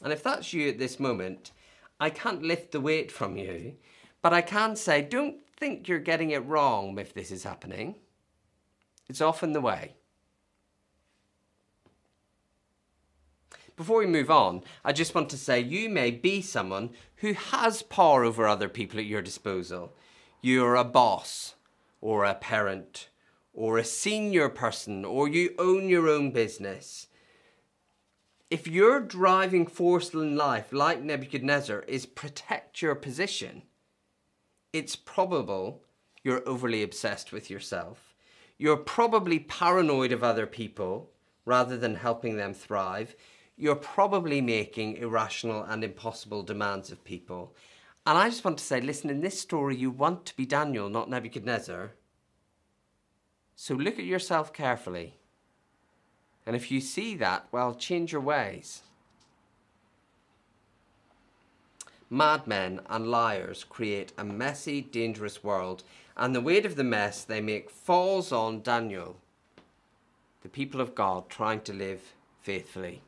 And 0.02 0.12
if 0.12 0.22
that's 0.22 0.52
you 0.52 0.68
at 0.68 0.78
this 0.78 1.00
moment, 1.00 1.52
I 1.98 2.10
can't 2.10 2.42
lift 2.42 2.72
the 2.72 2.80
weight 2.80 3.10
from 3.10 3.36
you, 3.36 3.76
but 4.22 4.32
I 4.32 4.42
can 4.42 4.76
say, 4.76 5.02
don't 5.02 5.36
think 5.56 5.88
you're 5.88 5.98
getting 5.98 6.30
it 6.30 6.44
wrong 6.44 6.98
if 6.98 7.14
this 7.14 7.30
is 7.30 7.44
happening. 7.44 7.96
It's 9.08 9.20
often 9.20 9.52
the 9.52 9.60
way. 9.60 9.94
Before 13.76 13.98
we 13.98 14.06
move 14.06 14.30
on, 14.30 14.62
I 14.84 14.92
just 14.92 15.14
want 15.14 15.28
to 15.30 15.36
say 15.36 15.60
you 15.60 15.90
may 15.90 16.10
be 16.10 16.40
someone 16.40 16.90
who 17.16 17.34
has 17.34 17.82
power 17.82 18.24
over 18.24 18.46
other 18.46 18.70
people 18.70 18.98
at 18.98 19.04
your 19.04 19.20
disposal. 19.20 19.94
You're 20.40 20.76
a 20.76 20.84
boss, 20.84 21.54
or 22.00 22.24
a 22.24 22.34
parent, 22.34 23.10
or 23.52 23.76
a 23.76 23.84
senior 23.84 24.48
person, 24.48 25.04
or 25.04 25.28
you 25.28 25.54
own 25.58 25.88
your 25.88 26.08
own 26.08 26.30
business. 26.30 27.05
If 28.50 28.66
your 28.66 29.00
driving 29.00 29.66
force 29.66 30.14
in 30.14 30.36
life, 30.36 30.72
like 30.72 31.02
Nebuchadnezzar, 31.02 31.80
is 31.88 32.06
protect 32.06 32.80
your 32.80 32.94
position, 32.94 33.62
it's 34.72 34.94
probable 34.94 35.82
you're 36.22 36.48
overly 36.48 36.82
obsessed 36.82 37.32
with 37.32 37.50
yourself. 37.50 38.14
You're 38.58 38.76
probably 38.76 39.38
paranoid 39.38 40.12
of 40.12 40.24
other 40.24 40.46
people 40.46 41.10
rather 41.44 41.76
than 41.76 41.94
helping 41.94 42.36
them 42.36 42.54
thrive. 42.54 43.14
You're 43.56 43.76
probably 43.76 44.40
making 44.40 44.96
irrational 44.96 45.62
and 45.62 45.82
impossible 45.84 46.42
demands 46.42 46.90
of 46.90 47.04
people. 47.04 47.54
And 48.06 48.16
I 48.16 48.28
just 48.28 48.44
want 48.44 48.58
to 48.58 48.64
say 48.64 48.80
listen, 48.80 49.10
in 49.10 49.20
this 49.20 49.40
story, 49.40 49.76
you 49.76 49.90
want 49.90 50.26
to 50.26 50.36
be 50.36 50.46
Daniel, 50.46 50.88
not 50.88 51.10
Nebuchadnezzar. 51.10 51.92
So 53.54 53.74
look 53.74 53.98
at 53.98 54.04
yourself 54.04 54.52
carefully. 54.52 55.14
And 56.46 56.54
if 56.54 56.70
you 56.70 56.80
see 56.80 57.16
that, 57.16 57.46
well, 57.50 57.74
change 57.74 58.12
your 58.12 58.20
ways. 58.20 58.82
Madmen 62.08 62.80
and 62.88 63.08
liars 63.08 63.64
create 63.64 64.12
a 64.16 64.24
messy, 64.24 64.80
dangerous 64.80 65.42
world, 65.42 65.82
and 66.16 66.34
the 66.34 66.40
weight 66.40 66.64
of 66.64 66.76
the 66.76 66.84
mess 66.84 67.24
they 67.24 67.40
make 67.40 67.68
falls 67.68 68.30
on 68.30 68.62
Daniel, 68.62 69.16
the 70.42 70.48
people 70.48 70.80
of 70.80 70.94
God 70.94 71.28
trying 71.28 71.62
to 71.62 71.72
live 71.72 72.14
faithfully. 72.40 73.02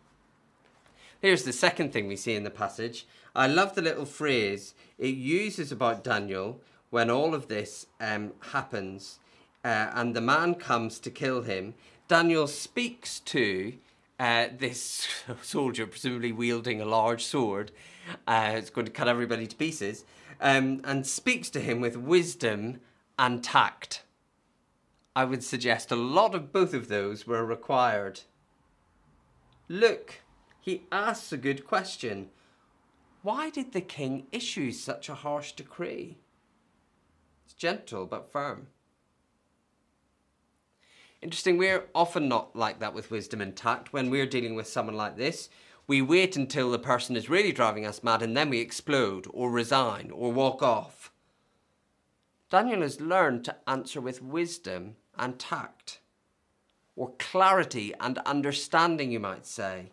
Here's 1.20 1.44
the 1.44 1.52
second 1.52 1.92
thing 1.92 2.08
we 2.08 2.16
see 2.16 2.34
in 2.34 2.42
the 2.42 2.50
passage. 2.50 3.06
I 3.36 3.46
love 3.46 3.74
the 3.74 3.82
little 3.82 4.04
phrase 4.04 4.74
it 4.98 5.14
uses 5.14 5.70
about 5.70 6.02
Daniel 6.02 6.60
when 6.90 7.08
all 7.08 7.34
of 7.34 7.46
this 7.46 7.86
um, 8.00 8.32
happens 8.50 9.20
uh, 9.64 9.90
and 9.94 10.14
the 10.14 10.20
man 10.20 10.54
comes 10.54 10.98
to 11.00 11.10
kill 11.10 11.42
him. 11.42 11.74
Daniel 12.08 12.46
speaks 12.46 13.20
to 13.20 13.74
uh, 14.18 14.46
this 14.56 15.06
soldier, 15.42 15.86
presumably 15.86 16.32
wielding 16.32 16.80
a 16.80 16.86
large 16.86 17.22
sword, 17.22 17.70
uh, 18.26 18.52
it's 18.54 18.70
going 18.70 18.86
to 18.86 18.92
cut 18.92 19.08
everybody 19.08 19.46
to 19.46 19.54
pieces, 19.54 20.06
um, 20.40 20.80
and 20.84 21.06
speaks 21.06 21.50
to 21.50 21.60
him 21.60 21.82
with 21.82 21.98
wisdom 21.98 22.80
and 23.18 23.44
tact. 23.44 24.04
I 25.14 25.24
would 25.26 25.44
suggest 25.44 25.92
a 25.92 25.96
lot 25.96 26.34
of 26.34 26.50
both 26.50 26.72
of 26.72 26.88
those 26.88 27.26
were 27.26 27.44
required. 27.44 28.20
Look, 29.68 30.22
he 30.60 30.84
asks 30.90 31.30
a 31.32 31.36
good 31.36 31.66
question. 31.66 32.30
Why 33.22 33.50
did 33.50 33.72
the 33.72 33.82
king 33.82 34.28
issue 34.32 34.72
such 34.72 35.10
a 35.10 35.14
harsh 35.14 35.52
decree? 35.52 36.16
It's 37.44 37.52
gentle 37.52 38.06
but 38.06 38.32
firm. 38.32 38.68
Interesting, 41.20 41.58
we're 41.58 41.84
often 41.96 42.28
not 42.28 42.54
like 42.54 42.78
that 42.78 42.94
with 42.94 43.10
wisdom 43.10 43.40
and 43.40 43.56
tact. 43.56 43.92
When 43.92 44.08
we're 44.08 44.26
dealing 44.26 44.54
with 44.54 44.68
someone 44.68 44.96
like 44.96 45.16
this, 45.16 45.48
we 45.88 46.00
wait 46.00 46.36
until 46.36 46.70
the 46.70 46.78
person 46.78 47.16
is 47.16 47.28
really 47.28 47.50
driving 47.50 47.84
us 47.84 48.04
mad 48.04 48.22
and 48.22 48.36
then 48.36 48.50
we 48.50 48.60
explode 48.60 49.26
or 49.30 49.50
resign 49.50 50.12
or 50.12 50.30
walk 50.30 50.62
off. 50.62 51.10
Daniel 52.50 52.82
has 52.82 53.00
learned 53.00 53.44
to 53.44 53.56
answer 53.66 54.00
with 54.00 54.22
wisdom 54.22 54.94
and 55.18 55.38
tact, 55.38 55.98
or 56.94 57.12
clarity 57.18 57.92
and 58.00 58.18
understanding, 58.18 59.10
you 59.10 59.18
might 59.18 59.44
say. 59.44 59.90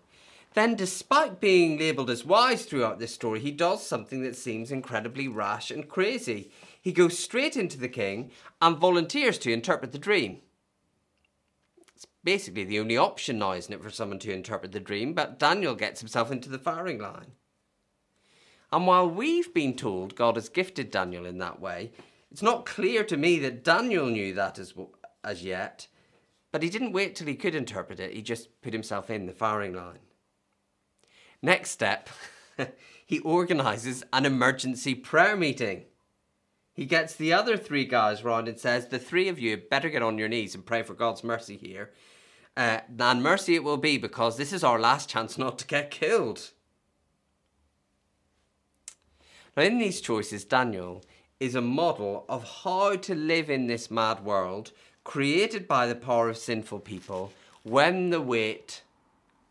Then, 0.53 0.75
despite 0.75 1.41
being 1.41 1.77
labelled 1.77 2.09
as 2.09 2.23
wise 2.23 2.63
throughout 2.63 2.99
this 2.99 3.13
story, 3.13 3.39
he 3.41 3.51
does 3.51 3.85
something 3.85 4.21
that 4.23 4.37
seems 4.37 4.71
incredibly 4.71 5.27
rash 5.27 5.69
and 5.71 5.89
crazy. 5.89 6.51
He 6.79 6.93
goes 6.93 7.19
straight 7.19 7.57
into 7.57 7.77
the 7.77 7.89
king 7.89 8.31
and 8.61 8.77
volunteers 8.77 9.37
to 9.39 9.51
interpret 9.51 9.91
the 9.91 9.97
dream 9.97 10.39
basically 12.25 12.65
the 12.65 12.79
only 12.79 12.97
option 12.97 13.39
now, 13.39 13.53
isn't 13.53 13.71
it, 13.71 13.81
for 13.81 13.91
someone 13.91 14.19
to 14.19 14.33
interpret 14.33 14.73
the 14.73 14.79
dream? 14.79 15.13
But 15.13 15.39
Daniel 15.39 15.75
gets 15.75 16.01
himself 16.01 16.31
into 16.31 16.49
the 16.49 16.59
firing 16.59 16.99
line. 16.99 17.33
And 18.71 18.87
while 18.87 19.09
we've 19.09 19.53
been 19.53 19.75
told 19.75 20.15
God 20.15 20.35
has 20.35 20.49
gifted 20.49 20.91
Daniel 20.91 21.25
in 21.25 21.37
that 21.37 21.61
way, 21.61 21.91
it's 22.31 22.41
not 22.41 22.65
clear 22.65 23.03
to 23.05 23.15
me 23.15 23.39
that 23.39 23.63
Daniel 23.63 24.07
knew 24.07 24.33
that 24.33 24.59
as, 24.59 24.73
as 25.23 25.43
yet. 25.43 25.87
But 26.51 26.63
he 26.63 26.69
didn't 26.69 26.91
wait 26.91 27.15
till 27.15 27.27
he 27.27 27.35
could 27.35 27.55
interpret 27.55 27.99
it, 27.99 28.13
he 28.13 28.21
just 28.21 28.61
put 28.61 28.73
himself 28.73 29.09
in 29.09 29.27
the 29.27 29.31
firing 29.31 29.73
line. 29.73 29.99
Next 31.41 31.71
step, 31.71 32.09
he 33.05 33.19
organises 33.19 34.03
an 34.11 34.25
emergency 34.25 34.95
prayer 34.95 35.37
meeting. 35.37 35.85
He 36.73 36.85
gets 36.85 37.15
the 37.15 37.31
other 37.31 37.55
three 37.55 37.85
guys 37.85 38.23
round 38.23 38.47
and 38.47 38.59
says, 38.59 38.87
The 38.87 38.99
three 38.99 39.29
of 39.29 39.39
you 39.39 39.57
better 39.57 39.89
get 39.89 40.01
on 40.01 40.17
your 40.17 40.27
knees 40.27 40.55
and 40.55 40.65
pray 40.65 40.81
for 40.81 40.93
God's 40.93 41.23
mercy 41.23 41.55
here 41.55 41.91
uh, 42.57 42.79
and 42.99 43.21
mercy 43.21 43.55
it 43.55 43.63
will 43.63 43.77
be 43.77 43.97
because 43.97 44.37
this 44.37 44.53
is 44.53 44.63
our 44.63 44.79
last 44.79 45.09
chance 45.09 45.37
not 45.37 45.59
to 45.59 45.67
get 45.67 45.91
killed. 45.91 46.51
Now, 49.55 49.63
in 49.63 49.77
these 49.77 50.01
choices, 50.01 50.43
Daniel 50.43 51.03
is 51.39 51.55
a 51.55 51.61
model 51.61 52.25
of 52.27 52.63
how 52.63 52.95
to 52.95 53.15
live 53.15 53.49
in 53.49 53.67
this 53.67 53.91
mad 53.91 54.23
world 54.23 54.71
created 55.03 55.67
by 55.67 55.87
the 55.87 55.95
power 55.95 56.29
of 56.29 56.37
sinful 56.37 56.79
people 56.79 57.31
when 57.63 58.09
the 58.09 58.21
weight 58.21 58.83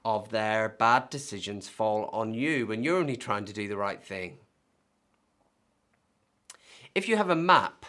of 0.05 0.31
their 0.31 0.69
bad 0.69 1.09
decisions 1.09 1.69
fall 1.69 2.07
on 2.13 2.35
you 2.35 2.67
when 2.67 2.83
you're 2.83 2.99
only 2.99 3.17
trying 3.17 3.45
to 3.45 3.53
do 3.53 3.69
the 3.69 3.77
right 3.77 4.03
thing. 4.03 4.39
If 6.95 7.09
you 7.09 7.17
have 7.17 7.31
a 7.31 7.37
map, 7.37 7.87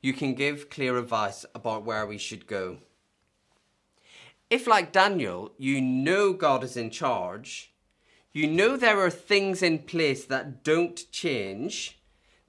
you 0.00 0.12
can 0.12 0.34
give 0.34 0.70
clear 0.70 0.96
advice 0.96 1.44
about 1.54 1.84
where 1.84 2.06
we 2.06 2.18
should 2.18 2.46
go. 2.46 2.78
If, 4.50 4.66
like 4.66 4.92
Daniel, 4.92 5.52
you 5.58 5.80
know 5.80 6.32
God 6.32 6.64
is 6.64 6.76
in 6.76 6.90
charge, 6.90 7.72
you 8.32 8.46
know 8.46 8.76
there 8.76 8.98
are 9.00 9.10
things 9.10 9.62
in 9.62 9.80
place 9.80 10.24
that 10.26 10.64
don't 10.64 11.10
change, 11.10 11.98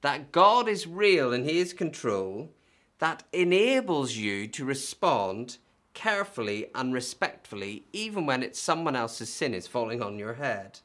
that 0.02 0.32
God 0.32 0.70
is 0.70 0.88
real 0.88 1.34
and 1.34 1.46
He 1.46 1.60
is 1.60 1.74
control, 1.74 2.54
that 3.00 3.24
enables 3.34 4.16
you 4.16 4.48
to 4.48 4.66
respond 4.66 5.58
carefully 5.94 6.68
and 6.74 6.94
respectfully, 6.94 7.84
even 7.92 8.26
when 8.26 8.44
it's 8.44 8.60
someone 8.60 8.96
else's 8.96 9.32
sin 9.34 9.54
is 9.54 9.68
falling 9.68 10.02
on 10.02 10.18
your 10.18 10.36
head. 10.36 10.80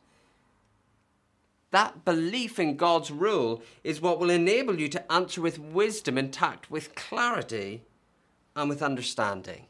That 1.70 2.04
belief 2.04 2.58
in 2.58 2.76
God's 2.76 3.10
rule 3.10 3.62
is 3.82 4.00
what 4.00 4.18
will 4.18 4.30
enable 4.30 4.80
you 4.80 4.88
to 4.88 5.12
answer 5.12 5.40
with 5.40 5.58
wisdom 5.58 6.16
and 6.18 6.32
tact, 6.32 6.70
with 6.70 6.94
clarity 6.94 7.82
and 8.56 8.68
with 8.68 8.82
understanding. 8.82 9.66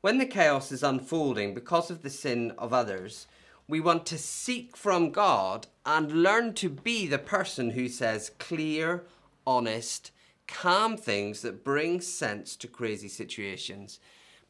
When 0.00 0.18
the 0.18 0.26
chaos 0.26 0.70
is 0.70 0.84
unfolding 0.84 1.54
because 1.54 1.90
of 1.90 2.02
the 2.02 2.10
sin 2.10 2.52
of 2.56 2.72
others, 2.72 3.26
we 3.66 3.80
want 3.80 4.06
to 4.06 4.18
seek 4.18 4.76
from 4.76 5.10
God 5.10 5.66
and 5.84 6.22
learn 6.22 6.54
to 6.54 6.68
be 6.68 7.06
the 7.06 7.18
person 7.18 7.70
who 7.70 7.88
says 7.88 8.30
clear, 8.38 9.04
honest, 9.46 10.12
calm 10.46 10.96
things 10.96 11.42
that 11.42 11.64
bring 11.64 12.00
sense 12.00 12.54
to 12.56 12.68
crazy 12.68 13.08
situations. 13.08 13.98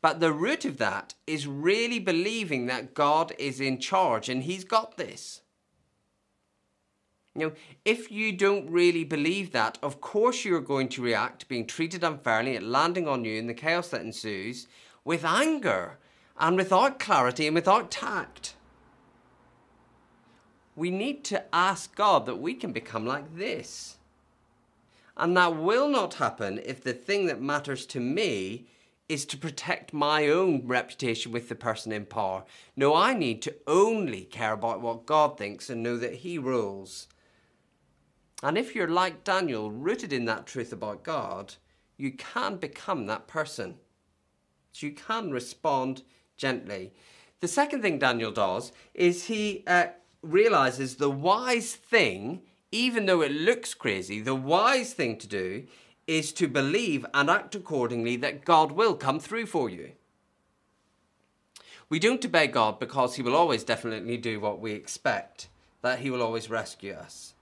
But 0.02 0.20
the 0.20 0.32
root 0.32 0.64
of 0.64 0.76
that 0.78 1.14
is 1.26 1.46
really 1.46 1.98
believing 1.98 2.66
that 2.66 2.94
God 2.94 3.32
is 3.38 3.60
in 3.60 3.78
charge 3.78 4.28
and 4.28 4.42
He's 4.42 4.64
got 4.64 4.96
this. 4.96 5.40
You 7.34 7.48
know, 7.48 7.52
if 7.84 8.10
you 8.10 8.32
don't 8.32 8.70
really 8.70 9.04
believe 9.04 9.52
that, 9.52 9.78
of 9.82 10.00
course 10.00 10.44
you're 10.44 10.60
going 10.60 10.88
to 10.90 11.02
react 11.02 11.40
to 11.40 11.48
being 11.48 11.66
treated 11.66 12.04
unfairly, 12.04 12.54
it 12.54 12.62
landing 12.62 13.08
on 13.08 13.24
you 13.24 13.38
in 13.38 13.46
the 13.46 13.54
chaos 13.54 13.88
that 13.88 14.02
ensues, 14.02 14.66
with 15.08 15.24
anger 15.24 15.96
and 16.38 16.54
without 16.54 16.98
clarity 16.98 17.46
and 17.46 17.54
without 17.54 17.90
tact. 17.90 18.52
We 20.76 20.90
need 20.90 21.24
to 21.24 21.42
ask 21.50 21.96
God 21.96 22.26
that 22.26 22.42
we 22.42 22.52
can 22.52 22.72
become 22.72 23.06
like 23.06 23.34
this. 23.34 23.96
And 25.16 25.34
that 25.34 25.56
will 25.56 25.88
not 25.88 26.14
happen 26.14 26.60
if 26.62 26.82
the 26.82 26.92
thing 26.92 27.24
that 27.24 27.40
matters 27.40 27.86
to 27.86 28.00
me 28.00 28.66
is 29.08 29.24
to 29.24 29.38
protect 29.38 29.94
my 29.94 30.28
own 30.28 30.66
reputation 30.66 31.32
with 31.32 31.48
the 31.48 31.54
person 31.54 31.90
in 31.90 32.04
power. 32.04 32.44
No, 32.76 32.94
I 32.94 33.14
need 33.14 33.40
to 33.42 33.54
only 33.66 34.24
care 34.24 34.52
about 34.52 34.82
what 34.82 35.06
God 35.06 35.38
thinks 35.38 35.70
and 35.70 35.82
know 35.82 35.96
that 35.96 36.16
He 36.16 36.36
rules. 36.36 37.08
And 38.42 38.58
if 38.58 38.74
you're 38.74 38.86
like 38.86 39.24
Daniel, 39.24 39.70
rooted 39.70 40.12
in 40.12 40.26
that 40.26 40.46
truth 40.46 40.70
about 40.70 41.02
God, 41.02 41.54
you 41.96 42.12
can 42.12 42.58
become 42.58 43.06
that 43.06 43.26
person 43.26 43.76
you 44.82 44.92
can 44.92 45.30
respond 45.30 46.02
gently. 46.36 46.92
The 47.40 47.48
second 47.48 47.82
thing 47.82 47.98
Daniel 47.98 48.32
does 48.32 48.72
is 48.94 49.24
he 49.24 49.64
uh, 49.66 49.86
realizes 50.22 50.96
the 50.96 51.10
wise 51.10 51.74
thing, 51.74 52.42
even 52.72 53.06
though 53.06 53.22
it 53.22 53.32
looks 53.32 53.74
crazy, 53.74 54.20
the 54.20 54.34
wise 54.34 54.92
thing 54.92 55.16
to 55.18 55.26
do 55.26 55.66
is 56.06 56.32
to 56.32 56.48
believe 56.48 57.04
and 57.12 57.28
act 57.28 57.54
accordingly 57.54 58.16
that 58.16 58.44
God 58.44 58.72
will 58.72 58.94
come 58.94 59.20
through 59.20 59.46
for 59.46 59.68
you. 59.68 59.92
We 61.90 61.98
don't 61.98 62.24
obey 62.24 62.48
God 62.48 62.78
because 62.78 63.14
He 63.14 63.22
will 63.22 63.36
always 63.36 63.64
definitely 63.64 64.16
do 64.16 64.40
what 64.40 64.60
we 64.60 64.72
expect, 64.72 65.48
that 65.82 66.00
He 66.00 66.10
will 66.10 66.22
always 66.22 66.50
rescue 66.50 66.92
us. 66.92 67.34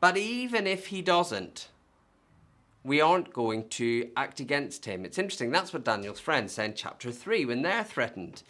But 0.00 0.16
even 0.16 0.66
if 0.66 0.86
He 0.86 1.02
doesn't, 1.02 1.68
we 2.88 3.00
aren't 3.00 3.32
going 3.32 3.68
to 3.68 4.10
act 4.16 4.40
against 4.40 4.84
him. 4.84 5.04
It's 5.04 5.18
interesting, 5.18 5.50
that's 5.50 5.72
what 5.72 5.84
Daniel's 5.84 6.20
friends 6.20 6.52
say 6.52 6.64
in 6.64 6.74
chapter 6.74 7.12
3 7.12 7.44
when 7.44 7.62
they're 7.62 7.84
threatened. 7.84 8.42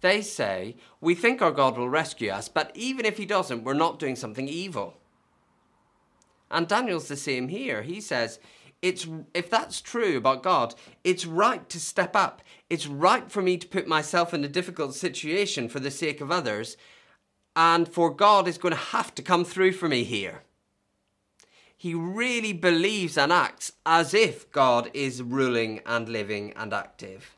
They 0.00 0.20
say, 0.20 0.76
We 1.00 1.14
think 1.14 1.40
our 1.40 1.52
God 1.52 1.78
will 1.78 1.88
rescue 1.88 2.30
us, 2.30 2.48
but 2.48 2.72
even 2.74 3.06
if 3.06 3.16
he 3.16 3.24
doesn't, 3.24 3.64
we're 3.64 3.74
not 3.74 3.98
doing 3.98 4.16
something 4.16 4.48
evil. 4.48 4.98
And 6.50 6.68
Daniel's 6.68 7.08
the 7.08 7.16
same 7.16 7.48
here. 7.48 7.82
He 7.82 8.00
says, 8.00 8.38
it's 8.84 9.08
if 9.32 9.48
that's 9.48 9.80
true 9.80 10.18
about 10.18 10.42
God, 10.42 10.74
it's 11.04 11.24
right 11.24 11.66
to 11.70 11.80
step 11.80 12.14
up. 12.14 12.42
It's 12.68 12.86
right 12.86 13.30
for 13.30 13.40
me 13.40 13.56
to 13.56 13.66
put 13.66 13.88
myself 13.88 14.34
in 14.34 14.44
a 14.44 14.48
difficult 14.48 14.94
situation 14.94 15.70
for 15.70 15.80
the 15.80 15.90
sake 15.90 16.20
of 16.20 16.30
others, 16.30 16.76
and 17.56 17.88
for 17.88 18.14
God 18.14 18.46
is 18.46 18.58
going 18.58 18.74
to 18.74 18.78
have 18.78 19.14
to 19.14 19.22
come 19.22 19.42
through 19.42 19.72
for 19.72 19.88
me 19.88 20.04
here. 20.04 20.42
He 21.84 21.92
really 21.92 22.54
believes 22.54 23.18
and 23.18 23.30
acts 23.30 23.72
as 23.84 24.14
if 24.14 24.50
God 24.50 24.90
is 24.94 25.22
ruling 25.22 25.82
and 25.84 26.08
living 26.08 26.54
and 26.56 26.72
active. 26.72 27.36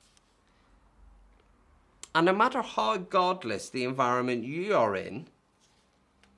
And 2.15 2.27
no 2.27 2.33
matter 2.33 2.63
how 2.63 2.97
godless 2.97 3.69
the 3.69 3.83
environment 3.83 4.45
you 4.45 4.73
are 4.73 4.95
in, 4.95 5.27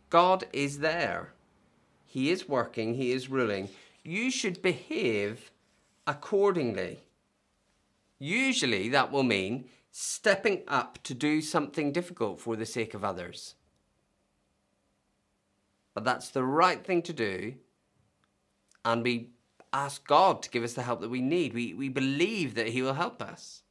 God 0.08 0.46
is 0.54 0.78
there. 0.78 1.34
He 2.06 2.30
is 2.30 2.48
working, 2.48 2.94
He 2.94 3.12
is 3.12 3.28
ruling. 3.28 3.68
You 4.02 4.30
should 4.30 4.62
behave 4.62 5.50
accordingly. 6.06 7.00
Usually 8.18 8.88
that 8.88 9.12
will 9.12 9.22
mean 9.22 9.66
stepping 9.92 10.62
up 10.66 10.98
to 11.02 11.12
do 11.12 11.42
something 11.42 11.92
difficult 11.92 12.40
for 12.40 12.56
the 12.56 12.64
sake 12.64 12.94
of 12.94 13.04
others. 13.04 13.54
But 15.92 16.04
that's 16.04 16.30
the 16.30 16.44
right 16.44 16.82
thing 16.82 17.02
to 17.02 17.12
do, 17.12 17.56
and 18.84 19.02
we 19.02 19.30
ask 19.72 20.06
God 20.06 20.42
to 20.42 20.50
give 20.50 20.64
us 20.64 20.74
the 20.74 20.82
help 20.82 21.00
that 21.00 21.10
we 21.10 21.20
need. 21.20 21.52
We, 21.54 21.74
we 21.74 21.88
believe 21.88 22.54
that 22.54 22.68
He 22.68 22.82
will 22.82 22.94
help 22.94 23.22
us 23.22 23.62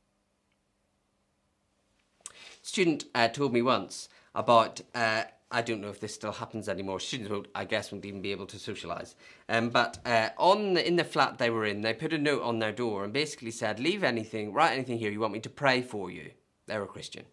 A 2.31 2.33
student 2.61 3.05
uh, 3.15 3.27
told 3.29 3.53
me 3.53 3.61
once 3.61 4.09
about 4.35 4.81
uh, 4.93 5.23
I 5.49 5.61
don't 5.61 5.79
know 5.79 5.89
if 5.89 6.01
this 6.01 6.13
still 6.13 6.33
happens 6.33 6.67
anymore. 6.67 6.99
Students 6.99 7.31
won't, 7.31 7.47
I 7.55 7.63
guess, 7.63 7.91
won't 7.91 8.05
even 8.05 8.21
be 8.21 8.33
able 8.33 8.47
to 8.47 8.57
socialise. 8.57 9.15
Um, 9.47 9.69
but 9.69 9.97
uh, 10.05 10.29
on 10.37 10.73
the, 10.73 10.85
in 10.85 10.97
the 10.97 11.05
flat 11.05 11.37
they 11.37 11.49
were 11.49 11.65
in, 11.65 11.81
they 11.81 11.93
put 11.93 12.11
a 12.11 12.17
note 12.17 12.41
on 12.41 12.59
their 12.59 12.73
door 12.73 13.03
and 13.03 13.13
basically 13.13 13.51
said, 13.51 13.79
"Leave 13.79 14.03
anything, 14.03 14.51
write 14.51 14.73
anything 14.73 14.97
here 14.97 15.11
you 15.11 15.21
want 15.21 15.33
me 15.33 15.39
to 15.39 15.49
pray 15.49 15.81
for 15.81 16.11
you." 16.11 16.31
They're 16.65 16.83
a 16.83 16.87
Christian, 16.87 17.25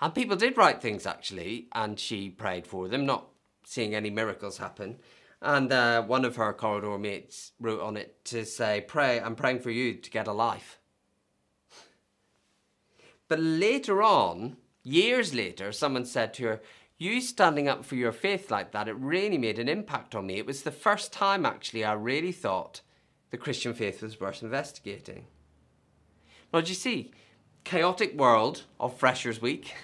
and 0.00 0.14
people 0.14 0.36
did 0.36 0.56
write 0.56 0.82
things 0.82 1.06
actually, 1.06 1.68
and 1.72 1.98
she 2.00 2.28
prayed 2.28 2.66
for 2.66 2.88
them, 2.88 3.06
not 3.06 3.28
seeing 3.64 3.94
any 3.94 4.10
miracles 4.10 4.58
happen. 4.58 4.98
And 5.42 5.70
uh, 5.72 6.02
one 6.02 6.24
of 6.24 6.36
her 6.36 6.52
corridor 6.52 6.98
mates 6.98 7.52
wrote 7.60 7.80
on 7.80 7.96
it 7.96 8.24
to 8.26 8.44
say, 8.44 8.84
"Pray, 8.86 9.20
I'm 9.20 9.36
praying 9.36 9.60
for 9.60 9.70
you 9.70 9.94
to 9.94 10.10
get 10.10 10.26
a 10.26 10.32
life." 10.32 10.78
But 13.28 13.40
later 13.40 14.02
on, 14.02 14.56
years 14.82 15.34
later, 15.34 15.72
someone 15.72 16.04
said 16.04 16.32
to 16.34 16.44
her, 16.44 16.60
You 16.96 17.20
standing 17.20 17.68
up 17.68 17.84
for 17.84 17.96
your 17.96 18.12
faith 18.12 18.50
like 18.50 18.72
that, 18.72 18.88
it 18.88 18.96
really 18.96 19.38
made 19.38 19.58
an 19.58 19.68
impact 19.68 20.14
on 20.14 20.26
me. 20.26 20.38
It 20.38 20.46
was 20.46 20.62
the 20.62 20.70
first 20.70 21.12
time, 21.12 21.44
actually, 21.44 21.84
I 21.84 21.94
really 21.94 22.32
thought 22.32 22.82
the 23.30 23.36
Christian 23.36 23.74
faith 23.74 24.02
was 24.02 24.20
worth 24.20 24.42
investigating. 24.42 25.26
Now, 26.52 26.60
do 26.60 26.68
you 26.68 26.74
see, 26.74 27.10
chaotic 27.64 28.16
world 28.16 28.62
of 28.78 28.96
Freshers 28.96 29.42
Week, 29.42 29.74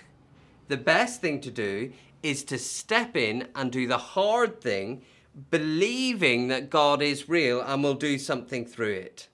the 0.69 0.77
best 0.77 1.21
thing 1.21 1.41
to 1.41 1.51
do 1.51 1.93
is 2.23 2.45
to 2.45 2.57
step 2.57 3.17
in 3.17 3.49
and 3.57 3.73
do 3.73 3.89
the 3.89 3.99
hard 3.99 4.61
thing, 4.61 5.03
believing 5.51 6.49
that 6.49 6.71
God 6.71 7.03
is 7.03 7.29
real 7.29 7.61
and 7.61 7.83
will 7.83 7.95
do 7.95 8.19
something 8.19 8.67
through 8.67 8.95
it. 8.95 9.29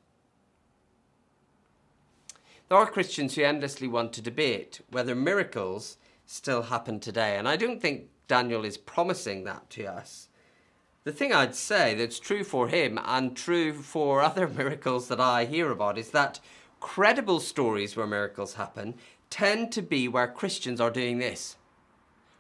There 2.69 2.79
are 2.79 2.87
Christians 2.87 3.35
who 3.35 3.43
endlessly 3.43 3.89
want 3.89 4.13
to 4.13 4.23
debate 4.23 4.81
whether 4.91 5.15
miracles 5.15 5.97
still 6.27 6.63
happen 6.65 7.01
today, 7.01 7.37
and 7.37 7.49
I 7.49 7.57
don't 7.57 7.81
think 7.81 8.09
Daniel 8.29 8.65
is 8.65 8.77
promising 8.77 9.45
that 9.45 9.71
to 9.71 9.87
us. 9.87 10.29
The 11.05 11.13
thing 11.13 11.33
I'd 11.33 11.55
say 11.55 11.95
that's 11.95 12.19
true 12.19 12.45
for 12.45 12.69
him 12.69 12.99
and 13.03 13.35
true 13.35 13.73
for 13.73 14.21
other 14.23 14.47
miracles 14.47 15.09
that 15.09 15.21
I 15.21 15.47
hear 15.47 15.71
about 15.71 15.97
is 15.97 16.11
that 16.11 16.41
credible 16.81 17.41
stories 17.41 17.97
where 17.97 18.07
miracles 18.07 18.55
happen 18.55 18.95
tend 19.31 19.73
to 19.73 19.83
be 19.83 20.07
where 20.07 20.29
Christians 20.29 20.81
are 20.81 20.91
doing 20.91 21.19
this, 21.19 21.57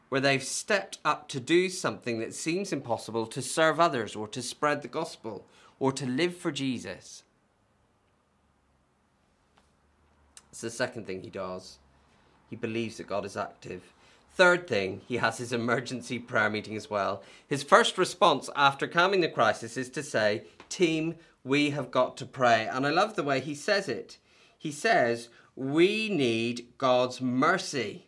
where 0.08 0.20
they've 0.20 0.42
stepped 0.42 0.98
up 1.04 1.28
to 1.28 1.40
do 1.40 1.68
something 1.68 2.18
that 2.18 2.34
seems 2.34 2.72
impossible 2.72 3.26
to 3.26 3.42
serve 3.42 3.78
others 3.78 4.16
or 4.16 4.26
to 4.28 4.42
spread 4.42 4.82
the 4.82 4.88
gospel 4.88 5.44
or 5.78 5.92
to 5.92 6.06
live 6.06 6.36
for 6.36 6.50
Jesus. 6.50 7.22
It's 10.50 10.60
the 10.60 10.70
second 10.70 11.06
thing 11.06 11.22
he 11.22 11.30
does. 11.30 11.78
He 12.50 12.56
believes 12.56 12.96
that 12.96 13.06
God 13.06 13.24
is 13.24 13.36
active. 13.36 13.92
Third 14.34 14.66
thing, 14.66 15.02
he 15.06 15.18
has 15.18 15.38
his 15.38 15.52
emergency 15.52 16.18
prayer 16.18 16.48
meeting 16.48 16.76
as 16.76 16.88
well. 16.88 17.22
His 17.46 17.62
first 17.62 17.98
response 17.98 18.48
after 18.56 18.86
calming 18.86 19.20
the 19.20 19.28
crisis 19.28 19.76
is 19.76 19.90
to 19.90 20.02
say, 20.02 20.44
Team, 20.68 21.16
we 21.44 21.70
have 21.70 21.90
got 21.90 22.16
to 22.16 22.26
pray. 22.26 22.68
And 22.70 22.86
I 22.86 22.90
love 22.90 23.14
the 23.14 23.22
way 23.22 23.40
he 23.40 23.54
says 23.54 23.88
it. 23.88 24.18
He 24.56 24.72
says, 24.72 25.28
We 25.54 26.08
need 26.08 26.66
God's 26.78 27.20
mercy. 27.20 28.07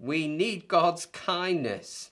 We 0.00 0.26
need 0.26 0.66
God's 0.66 1.04
kindness. 1.04 2.10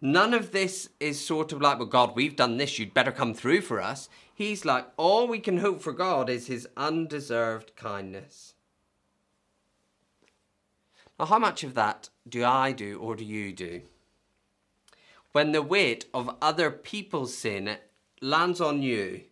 None 0.00 0.34
of 0.34 0.50
this 0.50 0.90
is 0.98 1.24
sort 1.24 1.52
of 1.52 1.62
like, 1.62 1.78
well, 1.78 1.86
God, 1.86 2.16
we've 2.16 2.34
done 2.34 2.56
this, 2.56 2.78
you'd 2.78 2.92
better 2.92 3.12
come 3.12 3.34
through 3.34 3.60
for 3.60 3.80
us. 3.80 4.08
He's 4.34 4.64
like, 4.64 4.86
all 4.96 5.28
we 5.28 5.38
can 5.38 5.58
hope 5.58 5.80
for 5.80 5.92
God 5.92 6.28
is 6.28 6.48
his 6.48 6.68
undeserved 6.76 7.76
kindness. 7.76 8.54
Now, 11.18 11.26
how 11.26 11.38
much 11.38 11.62
of 11.62 11.74
that 11.74 12.10
do 12.28 12.44
I 12.44 12.72
do 12.72 12.98
or 12.98 13.14
do 13.14 13.24
you 13.24 13.52
do? 13.52 13.82
When 15.32 15.52
the 15.52 15.62
weight 15.62 16.06
of 16.12 16.36
other 16.42 16.70
people's 16.70 17.36
sin 17.36 17.76
lands 18.20 18.60
on 18.60 18.82
you, 18.82 19.22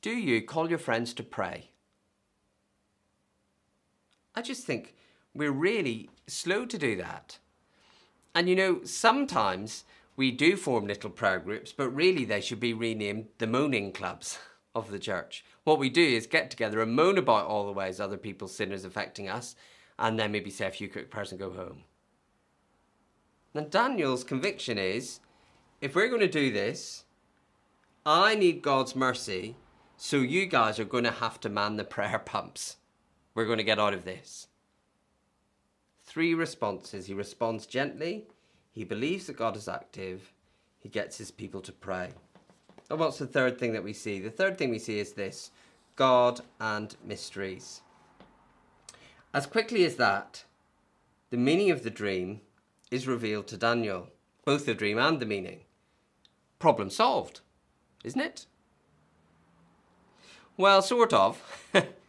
do 0.00 0.10
you 0.10 0.42
call 0.42 0.70
your 0.70 0.78
friends 0.78 1.12
to 1.14 1.22
pray? 1.22 1.70
I 4.34 4.42
just 4.42 4.64
think 4.64 4.94
we're 5.34 5.52
really 5.52 6.10
slow 6.26 6.64
to 6.66 6.78
do 6.78 6.96
that. 6.96 7.38
And 8.34 8.48
you 8.48 8.56
know, 8.56 8.80
sometimes 8.84 9.84
we 10.16 10.30
do 10.30 10.56
form 10.56 10.86
little 10.86 11.10
prayer 11.10 11.38
groups, 11.38 11.72
but 11.72 11.88
really 11.88 12.24
they 12.24 12.40
should 12.40 12.60
be 12.60 12.72
renamed 12.72 13.26
the 13.38 13.46
moaning 13.46 13.92
clubs 13.92 14.38
of 14.74 14.90
the 14.90 14.98
church. 14.98 15.44
What 15.64 15.78
we 15.78 15.88
do 15.88 16.02
is 16.02 16.26
get 16.26 16.50
together 16.50 16.80
and 16.80 16.94
moan 16.94 17.18
about 17.18 17.46
all 17.46 17.66
the 17.66 17.72
ways 17.72 18.00
other 18.00 18.16
people's 18.16 18.54
sin 18.54 18.72
is 18.72 18.84
affecting 18.84 19.28
us, 19.28 19.56
and 19.98 20.18
then 20.18 20.32
maybe 20.32 20.50
say 20.50 20.66
a 20.66 20.70
few 20.70 20.88
quick 20.88 21.10
prayers 21.10 21.30
and 21.30 21.40
go 21.40 21.50
home. 21.50 21.84
Now, 23.54 23.62
Daniel's 23.62 24.24
conviction 24.24 24.78
is 24.78 25.20
if 25.80 25.94
we're 25.94 26.08
going 26.08 26.20
to 26.20 26.28
do 26.28 26.52
this, 26.52 27.04
I 28.04 28.34
need 28.34 28.62
God's 28.62 28.96
mercy, 28.96 29.56
so 29.96 30.16
you 30.16 30.46
guys 30.46 30.80
are 30.80 30.84
going 30.84 31.04
to 31.04 31.10
have 31.12 31.40
to 31.40 31.48
man 31.48 31.76
the 31.76 31.84
prayer 31.84 32.18
pumps. 32.18 32.76
We're 33.34 33.46
going 33.46 33.58
to 33.58 33.64
get 33.64 33.78
out 33.78 33.94
of 33.94 34.04
this 34.04 34.48
three 36.14 36.32
responses. 36.32 37.06
He 37.06 37.12
responds 37.12 37.66
gently, 37.66 38.28
he 38.70 38.84
believes 38.84 39.26
that 39.26 39.36
God 39.36 39.56
is 39.56 39.66
active, 39.66 40.32
he 40.78 40.88
gets 40.88 41.18
his 41.18 41.32
people 41.32 41.60
to 41.62 41.72
pray. 41.72 42.10
And 42.88 43.00
what's 43.00 43.18
the 43.18 43.26
third 43.26 43.58
thing 43.58 43.72
that 43.72 43.82
we 43.82 43.92
see? 43.92 44.20
The 44.20 44.30
third 44.30 44.56
thing 44.56 44.70
we 44.70 44.78
see 44.78 45.00
is 45.00 45.14
this 45.14 45.50
God 45.96 46.40
and 46.60 46.94
mysteries. 47.04 47.80
As 49.32 49.46
quickly 49.46 49.84
as 49.84 49.96
that, 49.96 50.44
the 51.30 51.36
meaning 51.36 51.72
of 51.72 51.82
the 51.82 51.90
dream 51.90 52.42
is 52.92 53.08
revealed 53.08 53.48
to 53.48 53.56
Daniel, 53.56 54.10
both 54.44 54.66
the 54.66 54.74
dream 54.74 54.98
and 54.98 55.18
the 55.18 55.26
meaning. 55.26 55.62
Problem 56.60 56.90
solved, 56.90 57.40
isn't 58.04 58.20
it? 58.20 58.46
Well, 60.56 60.80
sort 60.80 61.12
of. 61.12 61.42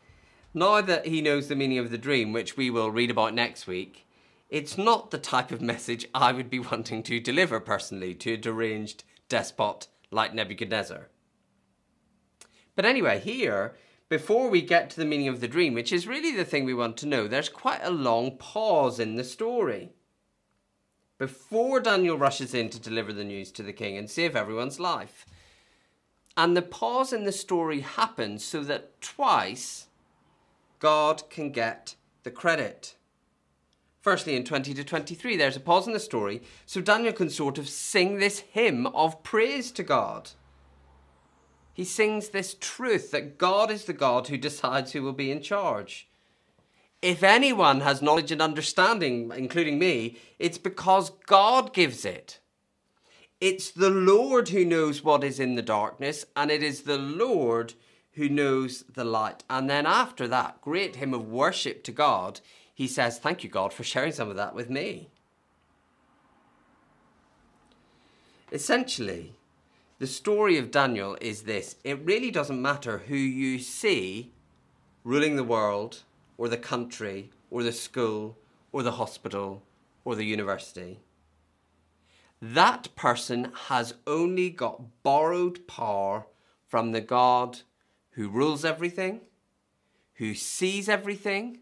Now 0.58 0.80
that 0.80 1.06
he 1.06 1.22
knows 1.22 1.50
the 1.50 1.56
meaning 1.56 1.80
of 1.80 1.92
the 1.92 1.98
dream, 1.98 2.32
which 2.32 2.56
we 2.56 2.70
will 2.70 2.90
read 2.90 3.12
about 3.12 3.34
next 3.34 3.68
week, 3.68 4.08
it's 4.50 4.78
not 4.78 5.12
the 5.12 5.18
type 5.18 5.52
of 5.52 5.62
message 5.62 6.08
I 6.16 6.32
would 6.32 6.50
be 6.50 6.60
wanting 6.60 7.04
to 7.04 7.20
deliver 7.20 7.60
personally 7.60 8.16
to 8.16 8.36
a 8.36 8.38
deranged 8.38 9.04
despot 9.28 9.90
like 10.12 10.34
Nebuchadnezzar. 10.34 11.10
But 12.74 12.86
anyway, 12.86 13.20
here, 13.20 13.76
before 14.08 14.50
we 14.50 14.62
get 14.62 14.90
to 14.92 14.96
the 14.98 15.06
meaning 15.06 15.28
of 15.28 15.42
the 15.42 15.50
dream, 15.50 15.74
which 15.74 15.92
is 15.92 16.08
really 16.08 16.34
the 16.34 16.46
thing 16.46 16.64
we 16.64 16.74
want 16.74 16.96
to 16.98 17.06
know, 17.06 17.28
there's 17.28 17.50
quite 17.50 17.82
a 17.84 17.92
long 17.92 18.38
pause 18.38 18.98
in 18.98 19.18
the 19.18 19.26
story. 19.26 19.92
Before 21.18 21.82
Daniel 21.82 22.18
rushes 22.18 22.54
in 22.54 22.70
to 22.70 22.80
deliver 22.80 23.12
the 23.12 23.26
news 23.26 23.52
to 23.52 23.64
the 23.64 23.74
king 23.74 23.98
and 23.98 24.10
save 24.10 24.38
everyone's 24.38 24.80
life. 24.80 25.26
And 26.38 26.56
the 26.56 26.62
pause 26.62 27.12
in 27.12 27.26
the 27.26 27.34
story 27.34 27.82
happens 27.82 28.46
so 28.46 28.64
that 28.64 29.02
twice 29.02 29.88
God 30.80 31.30
can 31.30 31.52
get 31.52 31.96
the 32.24 32.32
credit. 32.32 32.96
Firstly, 34.02 34.36
in 34.36 34.44
20 34.44 34.74
to 34.76 34.84
23, 34.84 35.36
there's 35.36 35.56
a 35.56 35.60
pause 35.60 35.88
in 35.88 35.94
the 35.94 36.00
story 36.00 36.44
so 36.66 36.80
Daniel 36.80 37.14
can 37.14 37.30
sort 37.30 37.58
of 37.58 37.68
sing 37.68 38.18
this 38.18 38.40
hymn 38.40 38.86
of 38.88 39.24
praise 39.24 39.72
to 39.72 39.84
God. 39.84 40.32
He 41.74 41.84
sings 41.84 42.30
this 42.30 42.56
truth 42.60 43.12
that 43.12 43.38
God 43.38 43.72
is 43.72 43.86
the 43.86 43.94
God 43.94 44.28
who 44.28 44.38
decides 44.38 44.92
who 44.92 45.02
will 45.02 45.14
be 45.14 45.32
in 45.32 45.42
charge. 45.42 46.08
If 47.02 47.22
anyone 47.22 47.82
has 47.82 48.02
knowledge 48.02 48.32
and 48.32 48.42
understanding, 48.42 49.32
including 49.36 49.78
me, 49.78 50.18
it's 50.40 50.58
because 50.58 51.12
God 51.26 51.74
gives 51.74 52.06
it. 52.06 52.40
It's 53.42 53.70
the 53.72 53.90
Lord 53.90 54.50
who 54.50 54.64
knows 54.64 55.04
what 55.04 55.24
is 55.24 55.40
in 55.40 55.56
the 55.56 55.62
darkness, 55.62 56.26
and 56.36 56.50
it 56.50 56.64
is 56.64 56.84
the 56.84 56.98
Lord 56.98 57.74
who 58.16 58.30
knows 58.30 58.84
the 58.94 59.04
light. 59.04 59.44
And 59.50 59.70
then 59.70 59.86
after 59.86 60.28
that 60.28 60.62
great 60.62 60.98
hymn 60.98 61.14
of 61.14 61.28
worship 61.28 61.84
to 61.84 61.92
God, 61.92 62.40
he 62.74 62.88
says, 62.88 63.20
Thank 63.20 63.44
you, 63.44 63.50
God, 63.50 63.74
for 63.74 63.84
sharing 63.84 64.12
some 64.12 64.30
of 64.30 64.36
that 64.36 64.56
with 64.56 64.70
me. 64.70 65.10
Essentially, 68.52 69.34
the 70.00 70.08
story 70.08 70.58
of 70.58 70.72
Daniel 70.72 71.18
is 71.22 71.44
this 71.44 71.76
it 71.84 72.06
really 72.06 72.32
doesn't 72.32 72.62
matter 72.62 73.00
who 73.00 73.16
you 73.16 73.60
see 73.60 74.32
ruling 75.06 75.36
the 75.36 75.44
world, 75.44 76.02
or 76.36 76.50
the 76.50 76.58
country, 76.58 77.30
or 77.52 77.62
the 77.64 77.72
school, 77.72 78.38
or 78.72 78.82
the 78.82 78.94
hospital, 78.94 79.62
or 80.04 80.16
the 80.16 80.26
university. 80.26 81.00
That 82.42 82.94
person 82.96 83.52
has 83.68 83.94
only 84.08 84.50
got 84.50 85.04
borrowed 85.04 85.68
power 85.68 86.26
from 86.68 86.92
the 86.92 87.02
God 87.02 87.60
who 88.16 88.30
rules 88.30 88.64
everything, 88.64 89.20
who 90.16 90.34
sees 90.34 90.88
everything, 90.88 91.60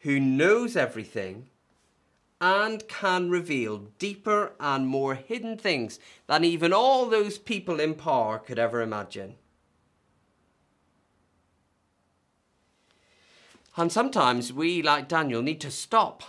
who 0.00 0.20
knows 0.20 0.76
everything, 0.76 1.48
and 2.40 2.86
can 2.88 3.30
reveal 3.30 3.78
deeper 3.98 4.52
and 4.60 4.86
more 4.86 5.14
hidden 5.14 5.56
things 5.56 5.98
than 6.26 6.44
even 6.44 6.72
all 6.72 7.06
those 7.06 7.38
people 7.38 7.80
in 7.80 7.94
power 7.94 8.38
could 8.38 8.58
ever 8.58 8.82
imagine. 8.82 9.34
And 13.76 13.90
sometimes 13.90 14.52
we, 14.52 14.82
like 14.82 15.08
Daniel, 15.08 15.40
need 15.40 15.60
to 15.62 15.70
stop 15.70 16.24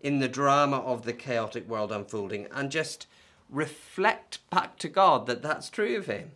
in 0.00 0.20
the 0.20 0.28
drama 0.28 0.78
of 0.78 1.04
the 1.04 1.12
chaotic 1.12 1.68
world 1.68 1.92
unfolding 1.92 2.46
and 2.50 2.70
just 2.70 3.06
reflect 3.50 4.38
back 4.48 4.78
to 4.78 4.88
God 4.88 5.26
that 5.26 5.42
that's 5.42 5.68
true 5.68 5.98
of 5.98 6.06
Him. 6.06 6.30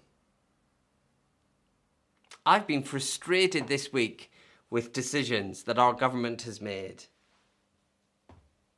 I've 2.49 2.67
been 2.67 2.83
frustrated 2.83 3.69
this 3.69 3.93
week 3.93 4.31
with 4.71 4.95
decisions 4.95 5.65
that 5.65 5.79
our 5.79 5.93
government 5.93 6.41
has 6.43 6.63
made. 6.63 7.05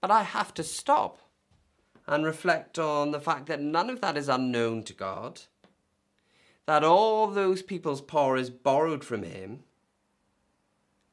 But 0.01 0.11
I 0.11 0.25
have 0.25 0.53
to 0.55 0.65
stop 0.65 1.21
and 2.05 2.25
reflect 2.25 2.81
on 2.81 3.13
the 3.13 3.21
fact 3.21 3.47
that 3.47 3.61
none 3.61 3.89
of 3.89 4.01
that 4.01 4.17
is 4.17 4.29
unknown 4.29 4.83
to 4.83 4.93
God, 4.93 5.43
that 6.67 6.83
all 6.83 7.29
those 7.29 7.63
people's 7.63 8.01
power 8.01 8.37
is 8.37 8.51
borrowed 8.51 9.05
from 9.05 9.23
Him, 9.23 9.61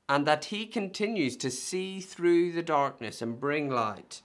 and 0.09 0.25
that 0.25 0.45
He 0.45 0.65
continues 0.65 1.37
to 1.37 1.51
see 1.51 1.99
through 1.99 2.53
the 2.53 2.63
darkness 2.63 3.21
and 3.21 3.39
bring 3.39 3.69
light. 3.69 4.23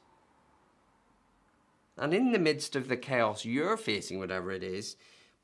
And 1.99 2.15
in 2.15 2.33
the 2.33 2.39
midst 2.39 2.77
of 2.77 2.89
the 2.89 2.97
chaos 2.97 3.45
you're 3.45 3.77
facing, 3.77 4.19
whatever 4.19 4.51
it 4.53 4.63
is, 4.63 4.97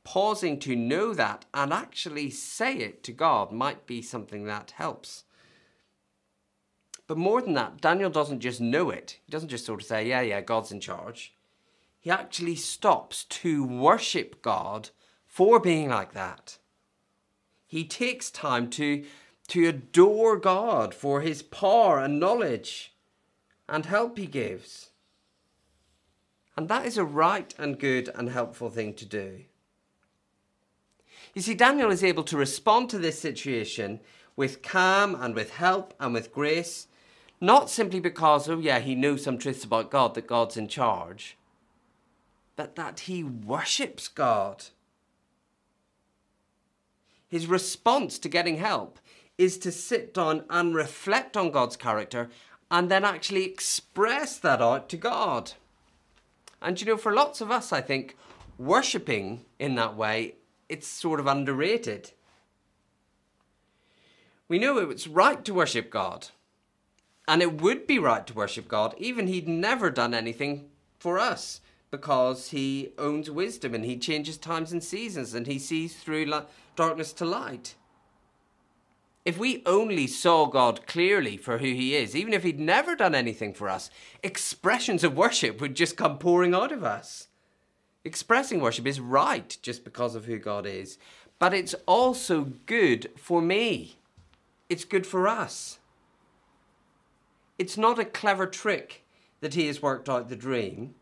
pausing 0.09 0.59
to 0.59 0.75
know 0.75 1.13
that 1.13 1.45
and 1.53 1.71
actually 1.71 2.31
say 2.31 2.79
it 2.79 3.03
to 3.03 3.13
God 3.13 3.53
might 3.53 3.87
be 3.87 4.01
something 4.01 4.45
that 4.45 4.71
helps. 4.71 5.25
But 7.07 7.19
more 7.19 7.43
than 7.43 7.53
that, 7.53 7.83
Daniel 7.83 8.09
doesn't 8.09 8.41
just 8.41 8.59
know 8.59 8.89
it. 8.89 9.19
He 9.27 9.31
doesn't 9.31 9.51
just 9.51 9.67
sort 9.67 9.83
of 9.83 9.87
say, 9.87 10.09
yeah, 10.09 10.23
yeah, 10.23 10.41
God's 10.41 10.73
in 10.73 10.81
charge. 10.81 11.35
He 12.01 12.11
actually 12.11 12.57
stops 12.57 13.25
to 13.25 13.63
worship 13.63 14.41
God 14.41 14.89
for 15.27 15.61
being 15.61 15.91
like 15.91 16.15
that. 16.15 16.57
He 17.67 17.85
takes 17.85 18.31
time 18.31 18.71
to, 18.71 19.05
to 19.49 19.69
adore 19.69 20.39
God 20.39 20.95
for 20.95 21.21
his 21.21 21.43
power 21.43 21.99
and 21.99 22.19
knowledge 22.19 22.95
and 23.69 23.85
help 23.85 24.17
he 24.17 24.25
gives. 24.25 24.89
And 26.57 26.67
that 26.71 26.87
is 26.87 26.97
a 26.97 27.05
right 27.05 27.55
and 27.59 27.79
good 27.79 28.09
and 28.15 28.31
helpful 28.31 28.71
thing 28.71 28.95
to 28.95 29.05
do. 29.05 29.45
You 31.39 31.43
see, 31.43 31.55
Daniel 31.55 31.93
is 31.93 32.03
able 32.03 32.25
to 32.25 32.37
respond 32.37 32.91
to 32.91 32.99
this 32.99 33.21
situation 33.21 34.01
with 34.35 34.61
calm 34.61 35.15
and 35.15 35.37
with 35.37 35.51
help 35.51 35.95
and 36.01 36.13
with 36.13 36.33
grace, 36.33 36.89
not 37.41 37.71
simply 37.71 38.01
because, 38.01 38.49
oh 38.49 38.59
yeah, 38.59 38.81
he 38.81 38.97
knew 38.97 39.17
some 39.17 39.39
truths 39.39 39.63
about 39.63 39.89
God, 39.89 40.15
that 40.15 40.27
God's 40.27 40.57
in 40.57 40.67
charge, 40.67 41.37
but 42.57 42.75
that 42.75 42.99
he 42.99 43.23
worships 43.23 44.09
God. 44.09 44.65
His 47.29 47.47
response 47.47 48.19
to 48.19 48.29
getting 48.29 48.57
help 48.57 48.99
is 49.39 49.59
to 49.59 49.71
sit 49.71 50.13
down 50.13 50.43
and 50.51 50.75
reflect 50.75 51.37
on 51.37 51.53
God's 51.53 51.77
character 51.77 52.31
and 52.69 52.91
then 52.91 53.05
actually 53.05 53.45
express 53.45 54.39
that 54.39 54.61
out 54.61 54.89
to 54.89 54.97
God. 54.97 55.53
And 56.61 56.81
you 56.81 56.89
know, 56.89 56.97
for 56.97 57.15
lots 57.15 57.41
of 57.41 57.53
us, 57.53 57.73
I 57.73 57.81
think 57.81 58.17
worshipping 58.59 59.45
in 59.61 59.77
that 59.77 59.95
way 59.95 60.35
it's 60.69 60.87
sort 60.87 61.21
of 61.21 61.27
underrated. 61.27 62.13
We 64.49 64.59
know 64.59 64.79
it's 64.79 65.07
right 65.07 65.45
to 65.45 65.55
worship 65.55 65.91
God. 65.91 66.29
And 67.27 67.43
it 67.43 67.61
would 67.61 67.87
be 67.87 67.99
right 67.99 68.27
to 68.27 68.35
worship 68.35 68.69
God, 68.69 68.95
even 68.97 69.27
he'd 69.27 69.47
never 69.47 69.91
done 69.91 70.15
anything 70.15 70.71
for 70.99 71.19
us, 71.19 71.61
because 71.91 72.51
he 72.51 72.93
owns 72.97 73.31
wisdom 73.31 73.75
and 73.75 73.85
he 73.85 73.99
changes 73.99 74.39
times 74.39 74.73
and 74.73 74.83
seasons 74.83 75.35
and 75.35 75.47
he 75.47 75.59
sees 75.59 75.95
through 75.95 76.33
darkness 76.75 77.13
to 77.15 77.27
light. 77.27 77.75
If 79.27 79.37
we 79.37 79.63
only 79.67 80.07
saw 80.07 80.47
God 80.47 80.87
clearly 80.87 81.37
for 81.37 81.59
who 81.59 81.67
he 81.67 81.95
is, 81.95 82.17
even 82.17 82.33
if 82.33 82.45
he'd 82.45 82.59
never 82.59 82.97
done 82.97 83.15
anything 83.15 83.53
for 83.53 83.69
us, 83.69 83.91
expressions 84.23 85.05
of 85.05 85.17
worship 85.17 85.61
would 85.61 85.75
just 85.75 85.99
come 85.99 86.17
pouring 86.17 86.55
out 86.55 86.73
of 86.73 86.83
us. 86.83 87.28
Expressing 88.09 88.63
worship 88.63 88.87
is 88.87 89.01
right 89.01 89.59
just 89.61 89.85
because 89.85 90.15
of 90.15 90.25
who 90.25 90.39
God 90.39 90.65
is, 90.65 90.97
but 91.39 91.53
it's 91.53 91.75
also 91.85 92.53
good 92.65 93.11
for 93.19 93.43
me. 93.43 93.99
It's 94.71 94.87
good 94.87 95.07
for 95.07 95.29
us. 95.29 95.79
It's 97.59 97.77
not 97.77 97.99
a 97.99 98.07
clever 98.07 98.47
trick 98.47 99.05
that 99.43 99.53
he 99.53 99.67
has 99.67 99.83
worked 99.83 100.09
out 100.09 100.31
the 100.31 100.37
dream. 100.37 100.95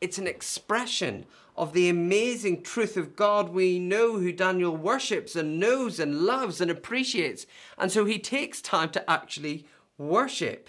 It's 0.00 0.18
an 0.18 0.26
expression 0.26 1.26
of 1.56 1.74
the 1.74 1.88
amazing 1.88 2.64
truth 2.64 2.96
of 2.96 3.14
God 3.14 3.50
we 3.50 3.78
know 3.78 4.18
who 4.18 4.32
Daniel 4.32 4.76
worships 4.76 5.36
and 5.36 5.60
knows 5.60 6.00
and 6.00 6.22
loves 6.22 6.60
and 6.60 6.72
appreciates. 6.72 7.46
And 7.78 7.92
so 7.92 8.04
he 8.04 8.18
takes 8.18 8.60
time 8.60 8.90
to 8.90 9.08
actually 9.08 9.64
worship. 9.96 10.68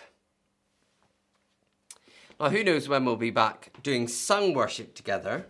Now, 2.42 2.50
who 2.50 2.64
knows 2.64 2.90
when 2.90 3.06
we'll 3.06 3.18
be 3.18 3.30
back 3.30 3.70
doing 3.84 4.08
sung 4.08 4.56
worship 4.56 4.96
together? 4.96 5.46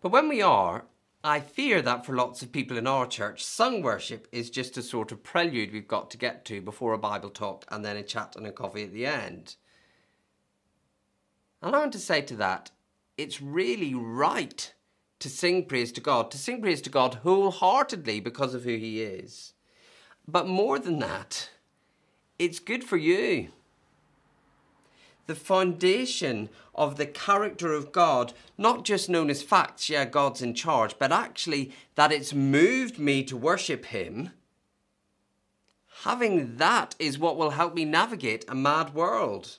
But 0.00 0.10
when 0.10 0.26
we 0.26 0.40
are, 0.40 0.86
I 1.22 1.40
fear 1.40 1.82
that 1.82 2.06
for 2.06 2.16
lots 2.16 2.40
of 2.40 2.50
people 2.50 2.78
in 2.78 2.86
our 2.86 3.06
church, 3.06 3.44
sung 3.44 3.82
worship 3.82 4.26
is 4.32 4.48
just 4.48 4.78
a 4.78 4.82
sort 4.82 5.12
of 5.12 5.22
prelude 5.22 5.70
we've 5.70 5.86
got 5.86 6.10
to 6.12 6.16
get 6.16 6.46
to 6.46 6.62
before 6.62 6.94
a 6.94 6.98
Bible 6.98 7.28
talk 7.28 7.66
and 7.68 7.84
then 7.84 7.98
a 7.98 8.02
chat 8.02 8.36
and 8.36 8.46
a 8.46 8.52
coffee 8.52 8.84
at 8.84 8.94
the 8.94 9.04
end. 9.04 9.56
And 11.60 11.76
I 11.76 11.80
want 11.80 11.92
to 11.92 11.98
say 11.98 12.22
to 12.22 12.36
that, 12.36 12.70
it's 13.18 13.42
really 13.42 13.94
right 13.94 14.72
to 15.18 15.28
sing 15.28 15.66
praise 15.66 15.92
to 15.92 16.00
God, 16.00 16.30
to 16.30 16.38
sing 16.38 16.62
praise 16.62 16.80
to 16.80 16.90
God 16.90 17.16
wholeheartedly 17.16 18.20
because 18.20 18.54
of 18.54 18.64
who 18.64 18.76
He 18.76 19.02
is. 19.02 19.52
But 20.26 20.48
more 20.48 20.78
than 20.78 21.00
that, 21.00 21.50
it's 22.38 22.60
good 22.60 22.82
for 22.82 22.96
you 22.96 23.50
the 25.30 25.36
foundation 25.36 26.48
of 26.74 26.96
the 26.96 27.06
character 27.06 27.72
of 27.72 27.92
God, 27.92 28.32
not 28.58 28.84
just 28.84 29.08
known 29.08 29.30
as 29.30 29.44
facts, 29.44 29.88
yeah, 29.88 30.04
God's 30.04 30.42
in 30.42 30.54
charge, 30.54 30.98
but 30.98 31.12
actually 31.12 31.70
that 31.94 32.10
it's 32.10 32.34
moved 32.34 32.98
me 32.98 33.22
to 33.22 33.36
worship 33.36 33.84
Him. 33.84 34.30
Having 36.02 36.56
that 36.56 36.96
is 36.98 37.16
what 37.16 37.36
will 37.36 37.50
help 37.50 37.76
me 37.76 37.84
navigate 37.84 38.44
a 38.48 38.56
mad 38.56 38.92
world. 38.92 39.58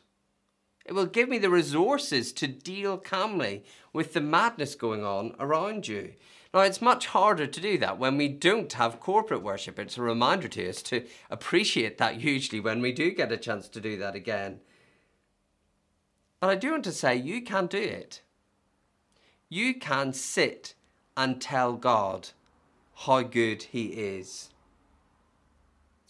It 0.86 0.92
will 0.92 1.06
give 1.06 1.30
me 1.30 1.38
the 1.38 1.50
resources 1.50 2.34
to 2.34 2.48
deal 2.48 2.98
calmly 2.98 3.64
with 3.94 4.12
the 4.12 4.20
madness 4.20 4.76
going 4.76 5.06
on 5.06 5.36
around 5.40 5.88
you. 5.88 6.16
Now, 6.54 6.62
it's 6.62 6.82
much 6.82 7.06
harder 7.06 7.48
to 7.48 7.62
do 7.62 7.78
that 7.78 7.98
when 7.98 8.18
we 8.18 8.28
don't 8.28 8.74
have 8.74 9.00
corporate 9.00 9.42
worship. 9.42 9.80
It's 9.80 9.98
a 9.98 10.02
reminder 10.02 10.50
to 10.50 10.68
us 10.70 10.82
to 10.84 11.06
appreciate 11.30 11.98
that 12.00 12.16
hugely 12.16 12.60
when 12.60 12.82
we 12.82 12.92
do 12.92 13.12
get 13.12 13.32
a 13.32 13.38
chance 13.38 13.70
to 13.70 13.80
do 13.80 13.96
that 14.00 14.16
again. 14.16 14.60
But 16.42 16.50
I 16.50 16.56
do 16.56 16.72
want 16.72 16.84
to 16.86 16.92
say 16.92 17.16
you 17.16 17.42
can 17.42 17.68
do 17.68 17.78
it. 17.78 18.22
You 19.48 19.76
can 19.76 20.12
sit 20.12 20.74
and 21.16 21.40
tell 21.40 21.74
God 21.74 22.30
how 23.06 23.22
good 23.22 23.64
He 23.64 23.86
is. 23.86 24.50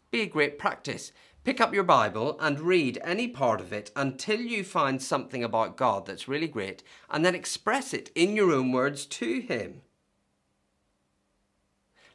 Be 0.09 0.21
a 0.21 0.25
great 0.27 0.57
practice. 0.57 1.11
Pick 1.43 1.59
up 1.59 1.73
your 1.73 1.83
Bible 1.83 2.37
and 2.39 2.61
read 2.61 2.99
any 3.03 3.27
part 3.27 3.59
of 3.59 3.73
it 3.73 3.91
until 3.95 4.39
you 4.39 4.63
find 4.63 5.01
something 5.01 5.43
about 5.43 5.75
God 5.75 6.05
that's 6.05 6.27
really 6.27 6.47
great, 6.47 6.81
and 7.09 7.25
then 7.25 7.35
express 7.35 7.93
it 7.93 8.09
in 8.15 8.35
your 8.35 8.53
own 8.53 8.71
words 8.71 9.05
to 9.07 9.41
Him. 9.41 9.81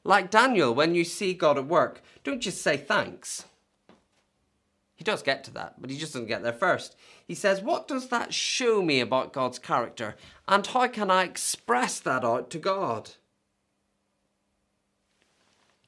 Like 0.04 0.30
Daniel, 0.30 0.74
when 0.74 0.94
you 0.94 1.04
see 1.04 1.34
God 1.34 1.58
at 1.58 1.66
work, 1.66 2.00
don't 2.24 2.40
just 2.40 2.62
say 2.62 2.76
thanks. 2.76 3.44
He 4.96 5.04
does 5.04 5.22
get 5.22 5.44
to 5.44 5.50
that, 5.52 5.74
but 5.78 5.90
he 5.90 5.98
just 5.98 6.14
doesn't 6.14 6.26
get 6.26 6.42
there 6.42 6.54
first. 6.54 6.96
He 7.26 7.34
says, 7.34 7.60
What 7.60 7.88
does 7.88 8.08
that 8.08 8.32
show 8.32 8.82
me 8.82 9.00
about 9.00 9.32
God's 9.32 9.58
character? 9.58 10.16
And 10.46 10.66
how 10.66 10.86
can 10.88 11.10
I 11.10 11.24
express 11.24 11.98
that 12.00 12.24
out 12.24 12.50
to 12.50 12.58
God? 12.58 13.10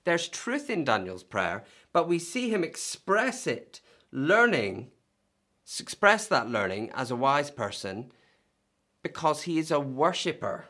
There's 0.04 0.28
truth 0.28 0.70
in 0.70 0.84
Daniel's 0.84 1.22
prayer, 1.22 1.64
but 1.92 2.08
we 2.08 2.18
see 2.18 2.48
him 2.48 2.64
express 2.64 3.46
it, 3.46 3.80
learning, 4.10 4.90
express 5.78 6.26
that 6.28 6.48
learning 6.48 6.90
as 6.94 7.10
a 7.10 7.16
wise 7.16 7.50
person 7.50 8.10
because 9.02 9.42
he 9.42 9.58
is 9.58 9.70
a 9.70 9.78
worshipper. 9.78 10.66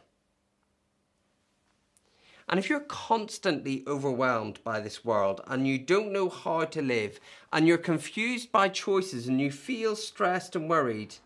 And 2.49 2.59
if 2.59 2.71
you're 2.71 2.81
constantly 2.81 3.85
overwhelmed 3.87 4.63
by 4.65 4.81
this 4.81 5.05
world 5.05 5.43
and 5.47 5.69
you 5.69 5.79
don't 5.79 6.13
know 6.13 6.29
how 6.31 6.65
to 6.65 6.81
live 6.81 7.21
and 7.53 7.67
you're 7.67 7.77
confused 7.77 8.51
by 8.51 8.69
choices 8.69 9.29
and 9.29 9.41
you 9.41 9.51
feel 9.51 9.95
stressed 9.95 10.57
and 10.57 10.69
worried 10.69 11.17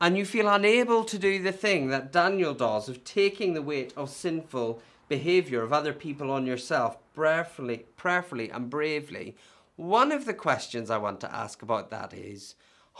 and 0.00 0.18
you 0.18 0.26
feel 0.26 0.48
unable 0.48 1.04
to 1.04 1.18
do 1.18 1.42
the 1.42 1.52
thing 1.52 1.88
that 1.88 2.12
Daniel 2.12 2.52
does 2.52 2.88
of 2.88 3.04
taking 3.04 3.54
the 3.54 3.62
weight 3.62 3.94
of 3.96 4.10
sinful 4.10 4.82
behavior 5.08 5.62
of 5.62 5.72
other 5.72 5.94
people 5.94 6.30
on 6.30 6.46
yourself 6.46 6.98
prayerfully, 7.14 7.86
prayerfully 7.96 8.50
and 8.50 8.68
bravely, 8.68 9.34
one 9.76 10.12
of 10.12 10.26
the 10.26 10.34
questions 10.34 10.90
I 10.90 10.98
want 10.98 11.20
to 11.22 11.34
ask 11.34 11.62
about 11.62 11.90
that 11.90 12.12
is 12.12 12.54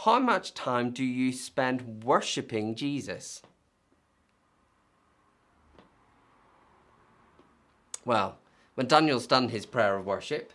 how 0.05 0.19
much 0.19 0.55
time 0.55 0.91
do 0.91 1.05
you 1.05 1.33
spend 1.33 2.05
worshipping 2.05 2.75
Jesus? 2.75 3.43
Well, 8.05 8.39
when 8.75 8.87
Daniel's 8.87 9.27
done 9.27 9.49
his 9.49 9.67
prayer 9.67 9.97
of 9.97 10.07
worship, 10.07 10.53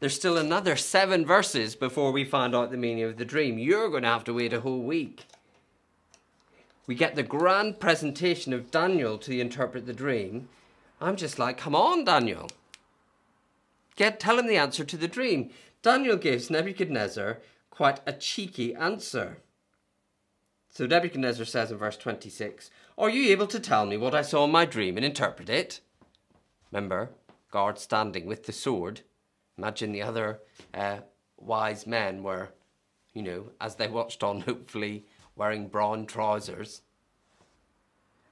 there's 0.00 0.14
still 0.14 0.38
another 0.38 0.76
seven 0.76 1.26
verses 1.26 1.74
before 1.74 2.10
we 2.10 2.24
find 2.24 2.54
out 2.54 2.70
the 2.70 2.76
meaning 2.76 3.04
of 3.04 3.18
the 3.18 3.24
dream. 3.24 3.58
You're 3.58 3.90
going 3.90 4.02
to 4.02 4.08
have 4.08 4.24
to 4.24 4.34
wait 4.34 4.52
a 4.52 4.60
whole 4.60 4.80
week. 4.80 5.26
We 6.86 6.94
get 6.94 7.14
the 7.14 7.22
grand 7.22 7.80
presentation 7.80 8.52
of 8.52 8.70
Daniel 8.70 9.18
to 9.18 9.38
interpret 9.38 9.86
the 9.86 9.92
dream. 9.92 10.48
I'm 11.00 11.16
just 11.16 11.38
like, 11.38 11.58
come 11.58 11.74
on, 11.74 12.04
Daniel. 12.04 12.48
Get, 13.96 14.18
tell 14.18 14.38
him 14.38 14.46
the 14.46 14.56
answer 14.56 14.84
to 14.84 14.96
the 14.96 15.06
dream. 15.06 15.50
Daniel 15.82 16.16
gives 16.16 16.50
Nebuchadnezzar 16.50 17.38
quite 17.70 18.00
a 18.06 18.12
cheeky 18.12 18.74
answer. 18.74 19.38
So 20.70 20.86
Nebuchadnezzar 20.86 21.44
says 21.44 21.70
in 21.70 21.78
verse 21.78 21.96
26, 21.96 22.70
Are 22.96 23.10
you 23.10 23.30
able 23.30 23.46
to 23.48 23.60
tell 23.60 23.84
me 23.84 23.96
what 23.96 24.14
I 24.14 24.22
saw 24.22 24.44
in 24.44 24.50
my 24.50 24.64
dream 24.64 24.96
and 24.96 25.04
interpret 25.04 25.50
it? 25.50 25.80
Remember, 26.70 27.10
guard 27.50 27.78
standing 27.78 28.26
with 28.26 28.44
the 28.44 28.52
sword. 28.52 29.00
Imagine 29.58 29.92
the 29.92 30.02
other 30.02 30.40
uh, 30.72 30.98
wise 31.36 31.86
men 31.86 32.22
were, 32.22 32.50
you 33.12 33.22
know, 33.22 33.50
as 33.60 33.76
they 33.76 33.88
watched 33.88 34.22
on, 34.22 34.40
hopefully 34.42 35.04
wearing 35.36 35.68
brown 35.68 36.06
trousers. 36.06 36.82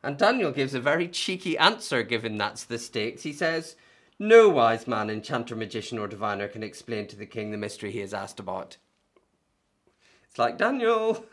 And 0.03 0.17
Daniel 0.17 0.53
gives 0.53 0.75
a 0.75 0.81
very 0.81 1.09
cheeky 1.09 1.59
answer 1.59 2.03
given 2.03 2.37
that's 2.37 2.65
the 2.65 2.79
stakes. 2.79 3.23
He 3.23 3.33
says, 3.33 3.75
No 4.19 4.49
wise 4.49 4.87
man, 4.87 5.11
enchanter, 5.11 5.57
magician, 5.57 5.99
or 5.99 6.07
diviner 6.07 6.47
can 6.49 6.63
explain 6.63 7.09
to 7.09 7.17
the 7.17 7.27
king 7.27 7.51
the 7.51 7.57
mystery 7.57 7.91
he 7.91 8.01
is 8.01 8.15
asked 8.15 8.39
about. 8.39 8.77
It's 10.29 10.39
like, 10.39 10.59
Daniel, 10.59 11.25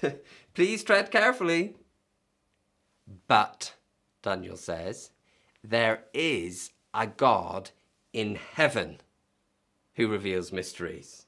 please 0.54 0.82
tread 0.82 1.10
carefully. 1.10 1.76
But 3.26 3.74
Daniel 4.22 4.56
says, 4.56 5.10
there 5.62 6.04
is 6.12 6.70
a 6.94 7.06
God 7.06 7.70
in 8.12 8.36
heaven 8.54 8.98
who 9.94 10.08
reveals 10.08 10.52
mysteries. 10.52 11.26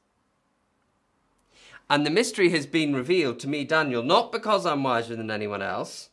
And 1.90 2.06
the 2.06 2.10
mystery 2.10 2.50
has 2.50 2.66
been 2.66 2.94
revealed 2.94 3.38
to 3.40 3.48
me, 3.48 3.64
Daniel, 3.64 4.02
not 4.02 4.32
because 4.32 4.64
I'm 4.64 4.82
wiser 4.82 5.14
than 5.14 5.30
anyone 5.30 5.62
else, 5.62 6.08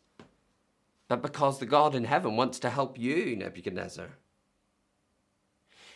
but 1.07 1.21
because 1.21 1.59
the 1.59 1.65
God 1.65 1.95
in 1.95 2.03
heaven 2.03 2.35
wants 2.35 2.59
to 2.59 2.69
help 2.69 2.99
you, 2.99 3.35
Nebuchadnezzar. 3.35 4.09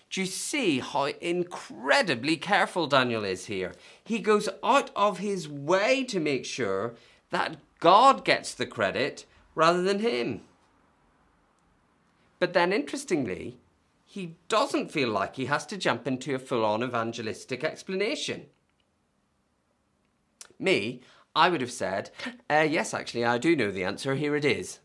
Do 0.09 0.21
you 0.21 0.27
see 0.27 0.79
how 0.79 1.05
incredibly 1.05 2.37
careful 2.37 2.87
Daniel 2.87 3.23
is 3.23 3.47
here? 3.47 3.73
He 4.03 4.19
goes 4.19 4.47
out 4.63 4.91
of 4.95 5.17
his 5.17 5.49
way 5.49 6.03
to 6.05 6.19
make 6.19 6.45
sure 6.45 6.93
that 7.31 7.57
God 7.79 8.23
gets 8.23 8.53
the 8.53 8.67
credit 8.67 9.25
rather 9.55 9.81
than 9.81 9.99
him. 9.99 10.41
But 12.43 12.51
then, 12.51 12.73
interestingly, 12.73 13.55
he 14.05 14.35
doesn't 14.49 14.91
feel 14.91 15.07
like 15.07 15.37
he 15.37 15.45
has 15.45 15.65
to 15.67 15.77
jump 15.77 16.05
into 16.05 16.35
a 16.35 16.39
full 16.39 16.65
on 16.65 16.83
evangelistic 16.83 17.63
explanation. 17.63 18.47
Me, 20.59 20.99
I 21.33 21.47
would 21.47 21.61
have 21.61 21.71
said, 21.71 22.09
uh, 22.49 22.67
Yes, 22.69 22.93
actually, 22.93 23.23
I 23.23 23.37
do 23.37 23.55
know 23.55 23.71
the 23.71 23.85
answer. 23.85 24.15
Here 24.15 24.35
it 24.35 24.43
is. 24.43 24.79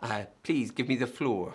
Uh, 0.00 0.22
please 0.42 0.70
give 0.70 0.88
me 0.88 0.96
the 0.96 1.06
floor. 1.06 1.52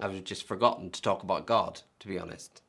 I've 0.00 0.24
just 0.24 0.48
forgotten 0.48 0.90
to 0.90 1.00
talk 1.00 1.22
about 1.22 1.46
God, 1.46 1.82
to 2.00 2.08
be 2.08 2.18
honest. 2.18 2.62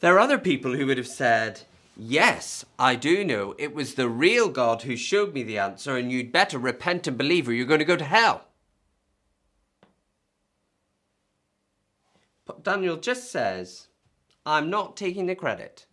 There 0.00 0.14
are 0.14 0.18
other 0.18 0.36
people 0.36 0.74
who 0.74 0.84
would 0.84 0.98
have 0.98 1.08
said, 1.08 1.62
Yes, 2.00 2.64
I 2.78 2.94
do 2.94 3.24
know. 3.24 3.56
It 3.58 3.74
was 3.74 3.94
the 3.94 4.08
real 4.08 4.48
God 4.50 4.82
who 4.82 4.96
showed 4.96 5.34
me 5.34 5.42
the 5.42 5.58
answer, 5.58 5.96
and 5.96 6.12
you'd 6.12 6.30
better 6.30 6.56
repent 6.56 7.08
and 7.08 7.18
believe 7.18 7.48
or 7.48 7.52
you're 7.52 7.66
going 7.66 7.80
to 7.80 7.84
go 7.84 7.96
to 7.96 8.04
hell. 8.04 8.44
But 12.46 12.62
Daniel 12.62 12.96
just 12.96 13.32
says, 13.32 13.88
I'm 14.46 14.70
not 14.70 14.96
taking 14.96 15.26
the 15.26 15.34
credit. 15.34 15.86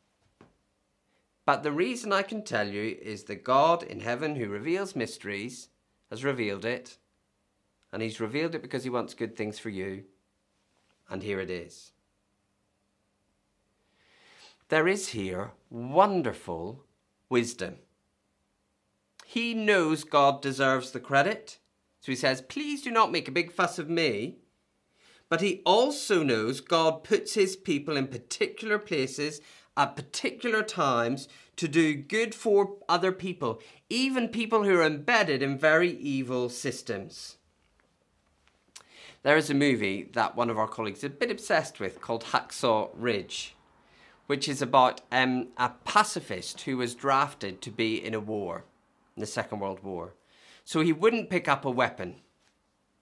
But 1.43 1.63
the 1.63 1.71
reason 1.71 2.13
I 2.13 2.21
can 2.21 2.43
tell 2.43 2.67
you 2.67 2.97
is 3.01 3.23
the 3.23 3.35
God 3.35 3.81
in 3.81 4.01
heaven 4.01 4.35
who 4.35 4.47
reveals 4.47 4.95
mysteries 4.95 5.69
has 6.11 6.23
revealed 6.23 6.65
it. 6.65 6.97
And 7.91 8.03
he's 8.03 8.19
revealed 8.19 8.53
it 8.53 8.61
because 8.61 8.83
he 8.83 8.91
wants 8.91 9.15
good 9.15 9.35
things 9.35 9.57
for 9.57 9.69
you. 9.69 10.03
And 11.09 11.23
here 11.23 11.39
it 11.39 11.49
is 11.49 11.93
there 14.69 14.87
is 14.87 15.09
here 15.09 15.51
wonderful 15.75 16.85
wisdom. 17.29 17.75
He 19.25 19.53
knows 19.53 20.05
God 20.05 20.41
deserves 20.41 20.91
the 20.91 20.99
credit. 21.01 21.59
So 21.99 22.11
he 22.11 22.15
says, 22.15 22.41
Please 22.41 22.81
do 22.81 22.91
not 22.91 23.11
make 23.11 23.27
a 23.27 23.33
big 23.33 23.51
fuss 23.51 23.77
of 23.77 23.89
me. 23.89 24.37
But 25.27 25.41
he 25.41 25.61
also 25.65 26.23
knows 26.23 26.61
God 26.61 27.03
puts 27.03 27.33
his 27.33 27.55
people 27.55 27.97
in 27.97 28.07
particular 28.07 28.79
places 28.79 29.41
at 29.75 29.95
particular 29.95 30.63
times 30.63 31.27
to 31.57 31.67
do 31.67 31.95
good 31.95 32.33
for 32.33 32.77
other 32.87 33.11
people, 33.11 33.59
even 33.89 34.29
people 34.29 34.63
who 34.63 34.77
are 34.77 34.85
embedded 34.85 35.41
in 35.41 35.57
very 35.57 35.89
evil 35.89 36.47
systems. 36.47 37.37
There 39.23 39.35
is 39.35 39.49
a 39.49 39.55
movie 39.55 40.09
that 40.13 40.37
one 40.37 40.49
of 40.49 40.59
our 40.59 40.67
colleagues 40.67 40.99
is 40.99 41.05
a 41.05 41.09
bit 41.09 41.31
obsessed 41.31 41.79
with 41.79 41.99
called 41.99 42.25
Hacksaw 42.25 42.91
Ridge 42.93 43.54
which 44.27 44.49
is 44.49 44.61
about 44.61 45.01
um, 45.11 45.47
a 45.57 45.69
pacifist 45.83 46.61
who 46.61 46.77
was 46.77 46.95
drafted 46.95 47.61
to 47.61 47.71
be 47.71 48.03
in 48.03 48.13
a 48.13 48.19
war, 48.19 48.63
in 49.15 49.21
the 49.21 49.27
Second 49.27 49.59
World 49.59 49.83
War. 49.83 50.13
So 50.63 50.81
he 50.81 50.93
wouldn't 50.93 51.29
pick 51.29 51.47
up 51.47 51.63
a 51.63 51.69
weapon. 51.69 52.15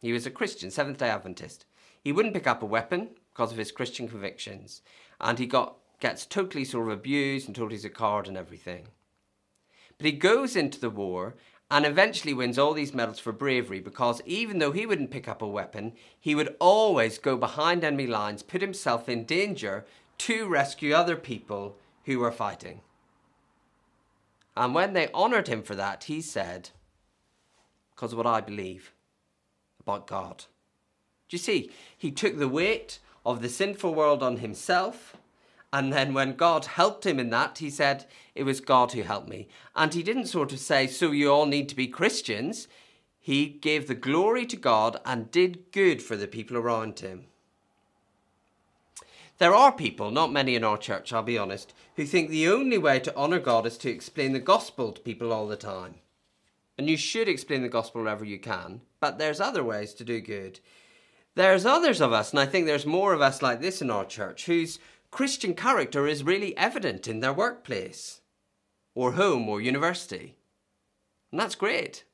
He 0.01 0.11
was 0.11 0.25
a 0.25 0.31
Christian, 0.31 0.69
Seventh 0.69 0.97
day 0.97 1.09
Adventist. 1.09 1.65
He 2.03 2.11
wouldn't 2.11 2.33
pick 2.33 2.47
up 2.47 2.61
a 2.61 2.65
weapon 2.65 3.09
because 3.31 3.51
of 3.51 3.57
his 3.57 3.71
Christian 3.71 4.07
convictions. 4.07 4.81
And 5.21 5.39
he 5.39 5.45
got 5.45 5.77
gets 5.99 6.25
totally 6.25 6.65
sort 6.65 6.87
of 6.87 6.93
abused 6.93 7.47
and 7.47 7.55
told 7.55 7.71
he's 7.71 7.85
a 7.85 7.89
coward 7.89 8.27
and 8.27 8.35
everything. 8.35 8.87
But 9.97 10.05
he 10.05 10.11
goes 10.11 10.57
into 10.57 10.77
the 10.77 10.89
war 10.89 11.35
and 11.71 11.85
eventually 11.85 12.33
wins 12.33 12.59
all 12.59 12.73
these 12.73 12.93
medals 12.93 13.19
for 13.19 13.31
bravery 13.31 13.79
because 13.79 14.21
even 14.25 14.59
though 14.59 14.73
he 14.73 14.85
wouldn't 14.85 15.11
pick 15.11 15.29
up 15.29 15.41
a 15.41 15.47
weapon, 15.47 15.93
he 16.19 16.35
would 16.35 16.55
always 16.59 17.17
go 17.17 17.37
behind 17.37 17.85
enemy 17.85 18.05
lines, 18.05 18.43
put 18.43 18.61
himself 18.61 19.07
in 19.07 19.23
danger 19.23 19.85
to 20.19 20.47
rescue 20.47 20.93
other 20.93 21.15
people 21.15 21.75
who 22.05 22.19
were 22.19 22.31
fighting. 22.31 22.81
And 24.55 24.75
when 24.75 24.93
they 24.93 25.11
honoured 25.13 25.47
him 25.47 25.63
for 25.63 25.75
that, 25.75 26.05
he 26.05 26.21
said, 26.21 26.69
Because 27.95 28.13
what 28.13 28.27
I 28.27 28.41
believe 28.41 28.93
about 29.79 30.07
God. 30.07 30.45
Do 31.29 31.35
you 31.35 31.39
see? 31.39 31.71
He 31.97 32.11
took 32.11 32.37
the 32.37 32.47
weight 32.47 32.99
of 33.25 33.41
the 33.41 33.49
sinful 33.49 33.93
world 33.93 34.21
on 34.21 34.37
himself. 34.37 35.17
And 35.71 35.91
then 35.91 36.13
when 36.13 36.35
God 36.35 36.65
helped 36.65 37.05
him 37.05 37.19
in 37.19 37.31
that, 37.31 37.57
he 37.57 37.69
said, 37.69 38.05
It 38.35 38.43
was 38.43 38.61
God 38.61 38.91
who 38.91 39.01
helped 39.01 39.27
me. 39.27 39.47
And 39.75 39.93
he 39.93 40.03
didn't 40.03 40.27
sort 40.27 40.53
of 40.53 40.59
say, 40.59 40.87
So 40.87 41.11
you 41.11 41.31
all 41.31 41.47
need 41.47 41.67
to 41.69 41.75
be 41.75 41.87
Christians. 41.87 42.67
He 43.19 43.47
gave 43.47 43.87
the 43.87 43.95
glory 43.95 44.45
to 44.47 44.57
God 44.57 44.99
and 45.05 45.31
did 45.31 45.71
good 45.71 46.01
for 46.01 46.15
the 46.15 46.27
people 46.27 46.57
around 46.57 46.99
him. 46.99 47.25
There 49.43 49.53
are 49.53 49.73
people, 49.73 50.09
not 50.09 50.31
many 50.31 50.55
in 50.55 50.63
our 50.63 50.77
church, 50.77 51.11
I'll 51.11 51.21
be 51.21 51.37
honest, 51.37 51.73
who 51.97 52.05
think 52.05 52.29
the 52.29 52.47
only 52.47 52.77
way 52.77 53.01
to 53.01 53.13
honour 53.13 53.39
God 53.39 53.65
is 53.65 53.77
to 53.79 53.89
explain 53.89 54.31
the 54.31 54.39
gospel 54.39 54.93
to 54.93 55.01
people 55.01 55.33
all 55.33 55.47
the 55.47 55.57
time. 55.57 55.95
And 56.77 56.89
you 56.89 56.95
should 56.95 57.27
explain 57.27 57.61
the 57.61 57.67
gospel 57.67 58.03
wherever 58.03 58.23
you 58.23 58.39
can, 58.39 58.79
but 59.01 59.17
there's 59.17 59.41
other 59.41 59.61
ways 59.61 59.93
to 59.95 60.05
do 60.05 60.21
good. 60.21 60.61
There's 61.35 61.65
others 61.65 61.99
of 61.99 62.13
us, 62.13 62.31
and 62.31 62.39
I 62.39 62.45
think 62.45 62.67
there's 62.67 62.85
more 62.85 63.11
of 63.11 63.19
us 63.19 63.41
like 63.41 63.59
this 63.59 63.81
in 63.81 63.91
our 63.91 64.05
church, 64.05 64.45
whose 64.45 64.79
Christian 65.11 65.55
character 65.55 66.07
is 66.07 66.23
really 66.23 66.55
evident 66.55 67.05
in 67.05 67.19
their 67.19 67.33
workplace, 67.33 68.21
or 68.95 69.11
home, 69.11 69.49
or 69.49 69.59
university. 69.59 70.37
And 71.33 71.41
that's 71.41 71.55
great. 71.55 72.05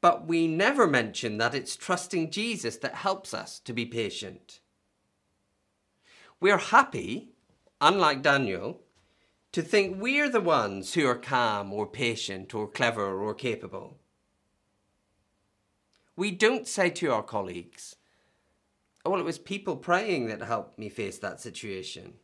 But 0.00 0.28
we 0.28 0.46
never 0.46 0.86
mention 0.86 1.38
that 1.38 1.52
it's 1.52 1.74
trusting 1.74 2.30
Jesus 2.30 2.76
that 2.76 2.94
helps 2.94 3.34
us 3.34 3.58
to 3.58 3.72
be 3.72 3.86
patient. 3.86 4.59
We're 6.40 6.56
happy, 6.56 7.28
unlike 7.82 8.22
Daniel, 8.22 8.80
to 9.52 9.60
think 9.60 10.00
we're 10.00 10.30
the 10.30 10.40
ones 10.40 10.94
who 10.94 11.06
are 11.06 11.16
calm 11.16 11.70
or 11.70 11.86
patient 11.86 12.54
or 12.54 12.66
clever 12.66 13.20
or 13.20 13.34
capable. 13.34 13.98
We 16.16 16.30
don't 16.30 16.66
say 16.66 16.88
to 16.90 17.12
our 17.12 17.22
colleagues, 17.22 17.96
oh, 19.04 19.10
well, 19.10 19.20
it 19.20 19.24
was 19.24 19.38
people 19.38 19.76
praying 19.76 20.28
that 20.28 20.40
helped 20.42 20.78
me 20.78 20.88
face 20.88 21.18
that 21.18 21.40
situation. 21.40 22.14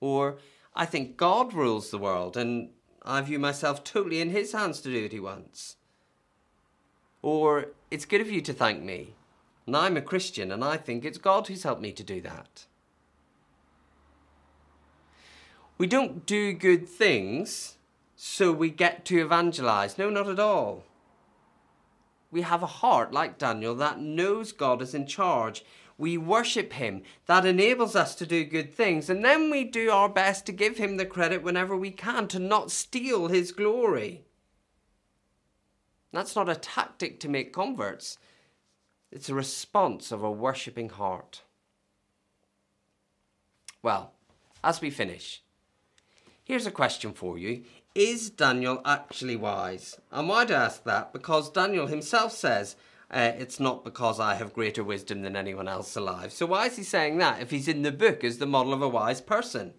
Or, 0.00 0.38
I 0.74 0.86
think 0.86 1.16
God 1.16 1.54
rules 1.54 1.90
the 1.90 1.98
world 1.98 2.36
and 2.36 2.70
I 3.04 3.20
view 3.20 3.38
myself 3.38 3.84
totally 3.84 4.20
in 4.20 4.30
His 4.30 4.52
hands 4.52 4.80
to 4.80 4.90
do 4.90 5.02
what 5.02 5.12
He 5.12 5.20
wants. 5.20 5.76
Or, 7.20 7.66
it's 7.92 8.06
good 8.06 8.20
of 8.20 8.30
you 8.30 8.40
to 8.40 8.52
thank 8.52 8.82
me. 8.82 9.14
And 9.66 9.76
I'm 9.76 9.96
a 9.96 10.02
Christian 10.02 10.50
and 10.50 10.64
I 10.64 10.78
think 10.78 11.04
it's 11.04 11.18
God 11.18 11.46
who's 11.46 11.62
helped 11.62 11.82
me 11.82 11.92
to 11.92 12.02
do 12.02 12.20
that. 12.22 12.66
We 15.82 15.88
don't 15.88 16.24
do 16.26 16.52
good 16.52 16.88
things 16.88 17.76
so 18.14 18.52
we 18.52 18.70
get 18.70 19.04
to 19.06 19.20
evangelize. 19.20 19.98
No, 19.98 20.10
not 20.10 20.28
at 20.28 20.38
all. 20.38 20.84
We 22.30 22.42
have 22.42 22.62
a 22.62 22.68
heart 22.68 23.10
like 23.10 23.36
Daniel 23.36 23.74
that 23.74 23.98
knows 23.98 24.52
God 24.52 24.80
is 24.80 24.94
in 24.94 25.08
charge. 25.08 25.64
We 25.98 26.16
worship 26.16 26.74
Him. 26.74 27.02
That 27.26 27.44
enables 27.44 27.96
us 27.96 28.14
to 28.14 28.26
do 28.26 28.44
good 28.44 28.72
things. 28.72 29.10
And 29.10 29.24
then 29.24 29.50
we 29.50 29.64
do 29.64 29.90
our 29.90 30.08
best 30.08 30.46
to 30.46 30.52
give 30.52 30.76
Him 30.76 30.98
the 30.98 31.04
credit 31.04 31.42
whenever 31.42 31.76
we 31.76 31.90
can, 31.90 32.28
to 32.28 32.38
not 32.38 32.70
steal 32.70 33.26
His 33.26 33.50
glory. 33.50 34.22
That's 36.12 36.36
not 36.36 36.48
a 36.48 36.54
tactic 36.54 37.18
to 37.18 37.28
make 37.28 37.52
converts, 37.52 38.18
it's 39.10 39.28
a 39.28 39.34
response 39.34 40.12
of 40.12 40.22
a 40.22 40.30
worshipping 40.30 40.90
heart. 40.90 41.42
Well, 43.82 44.12
as 44.62 44.80
we 44.80 44.88
finish, 44.90 45.42
Here's 46.52 46.66
a 46.66 46.70
question 46.70 47.14
for 47.14 47.38
you. 47.38 47.64
Is 47.94 48.28
Daniel 48.28 48.82
actually 48.84 49.36
wise? 49.36 49.98
Why 50.10 50.44
do 50.44 50.52
ask 50.52 50.84
that? 50.84 51.14
Because 51.14 51.50
Daniel 51.50 51.86
himself 51.86 52.32
says, 52.32 52.76
uh, 53.10 53.32
it's 53.38 53.58
not 53.58 53.84
because 53.84 54.20
I 54.20 54.34
have 54.34 54.52
greater 54.52 54.84
wisdom 54.84 55.22
than 55.22 55.34
anyone 55.34 55.66
else 55.66 55.96
alive. 55.96 56.30
So 56.30 56.44
why 56.44 56.66
is 56.66 56.76
he 56.76 56.82
saying 56.82 57.16
that 57.16 57.40
if 57.40 57.50
he's 57.50 57.68
in 57.68 57.80
the 57.80 57.90
book 57.90 58.22
as 58.22 58.36
the 58.36 58.44
model 58.44 58.74
of 58.74 58.82
a 58.82 58.88
wise 58.90 59.22
person? 59.22 59.72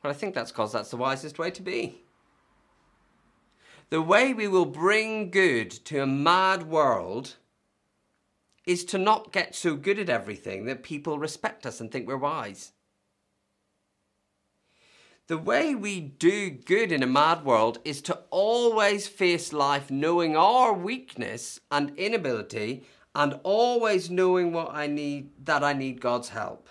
Well, 0.00 0.12
I 0.12 0.14
think 0.14 0.32
that's 0.36 0.52
because 0.52 0.70
that's 0.70 0.90
the 0.90 0.96
wisest 0.96 1.40
way 1.40 1.50
to 1.50 1.62
be. 1.62 2.02
The 3.90 4.00
way 4.00 4.32
we 4.32 4.46
will 4.46 4.64
bring 4.64 5.32
good 5.32 5.72
to 5.86 5.98
a 5.98 6.06
mad 6.06 6.68
world 6.68 7.34
is 8.64 8.84
to 8.84 8.96
not 8.96 9.32
get 9.32 9.56
so 9.56 9.74
good 9.74 9.98
at 9.98 10.08
everything 10.08 10.66
that 10.66 10.84
people 10.84 11.18
respect 11.18 11.66
us 11.66 11.80
and 11.80 11.90
think 11.90 12.06
we're 12.06 12.16
wise. 12.16 12.70
The 15.28 15.38
way 15.38 15.74
we 15.74 16.00
do 16.00 16.50
good 16.50 16.92
in 16.92 17.02
a 17.02 17.06
mad 17.06 17.44
world 17.44 17.80
is 17.84 18.00
to 18.02 18.20
always 18.30 19.08
face 19.08 19.52
life 19.52 19.90
knowing 19.90 20.36
our 20.36 20.72
weakness 20.72 21.58
and 21.68 21.98
inability 21.98 22.84
and 23.12 23.40
always 23.42 24.08
knowing 24.08 24.52
what 24.52 24.72
I 24.72 24.86
need 24.86 25.30
that 25.44 25.64
I 25.64 25.72
need 25.72 26.00
God's 26.00 26.28
help. 26.28 26.68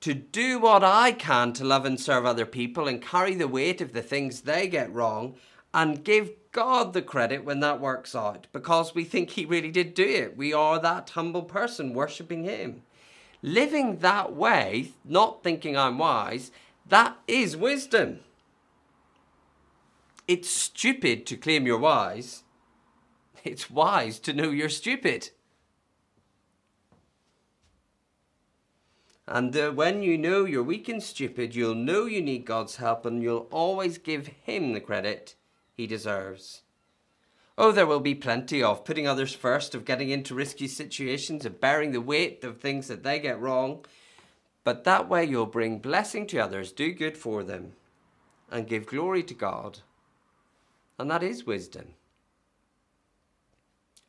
To 0.00 0.12
do 0.12 0.58
what 0.58 0.84
I 0.84 1.12
can 1.12 1.54
to 1.54 1.64
love 1.64 1.86
and 1.86 1.98
serve 1.98 2.26
other 2.26 2.44
people 2.44 2.86
and 2.88 3.00
carry 3.00 3.34
the 3.34 3.48
weight 3.48 3.80
of 3.80 3.94
the 3.94 4.02
things 4.02 4.42
they 4.42 4.68
get 4.68 4.92
wrong 4.92 5.36
and 5.72 6.04
give 6.04 6.30
God 6.52 6.92
the 6.92 7.00
credit 7.00 7.42
when 7.42 7.60
that 7.60 7.80
works 7.80 8.14
out 8.14 8.48
because 8.52 8.94
we 8.94 9.04
think 9.04 9.30
He 9.30 9.46
really 9.46 9.70
did 9.70 9.94
do 9.94 10.06
it. 10.06 10.36
We 10.36 10.52
are 10.52 10.78
that 10.78 11.10
humble 11.10 11.44
person 11.44 11.94
worshipping 11.94 12.44
Him. 12.44 12.82
Living 13.42 13.98
that 13.98 14.34
way, 14.34 14.92
not 15.04 15.42
thinking 15.42 15.76
I'm 15.76 15.98
wise, 15.98 16.50
that 16.88 17.16
is 17.26 17.56
wisdom. 17.56 18.20
It's 20.28 20.50
stupid 20.50 21.26
to 21.26 21.36
claim 21.36 21.66
you're 21.66 21.78
wise. 21.78 22.42
It's 23.44 23.70
wise 23.70 24.18
to 24.20 24.32
know 24.32 24.50
you're 24.50 24.68
stupid. 24.68 25.30
And 29.28 29.56
uh, 29.56 29.70
when 29.72 30.02
you 30.02 30.16
know 30.16 30.44
you're 30.44 30.62
weak 30.62 30.88
and 30.88 31.02
stupid, 31.02 31.54
you'll 31.54 31.74
know 31.74 32.06
you 32.06 32.22
need 32.22 32.44
God's 32.44 32.76
help 32.76 33.04
and 33.04 33.22
you'll 33.22 33.48
always 33.50 33.98
give 33.98 34.28
Him 34.28 34.72
the 34.72 34.80
credit 34.80 35.34
He 35.76 35.86
deserves. 35.86 36.62
Oh, 37.58 37.72
there 37.72 37.86
will 37.86 38.00
be 38.00 38.14
plenty 38.14 38.62
of 38.62 38.84
putting 38.84 39.08
others 39.08 39.32
first, 39.32 39.74
of 39.74 39.84
getting 39.84 40.10
into 40.10 40.34
risky 40.34 40.68
situations, 40.68 41.44
of 41.44 41.60
bearing 41.60 41.92
the 41.92 42.00
weight 42.00 42.44
of 42.44 42.60
things 42.60 42.86
that 42.88 43.02
they 43.02 43.18
get 43.18 43.40
wrong, 43.40 43.84
but 44.66 44.82
that 44.82 45.08
way 45.08 45.24
you'll 45.24 45.46
bring 45.46 45.78
blessing 45.78 46.26
to 46.26 46.38
others, 46.38 46.72
do 46.72 46.92
good 46.92 47.16
for 47.16 47.44
them, 47.44 47.74
and 48.50 48.66
give 48.66 48.84
glory 48.84 49.22
to 49.22 49.32
God. 49.32 49.78
And 50.98 51.08
that 51.08 51.22
is 51.22 51.46
wisdom. 51.46 51.94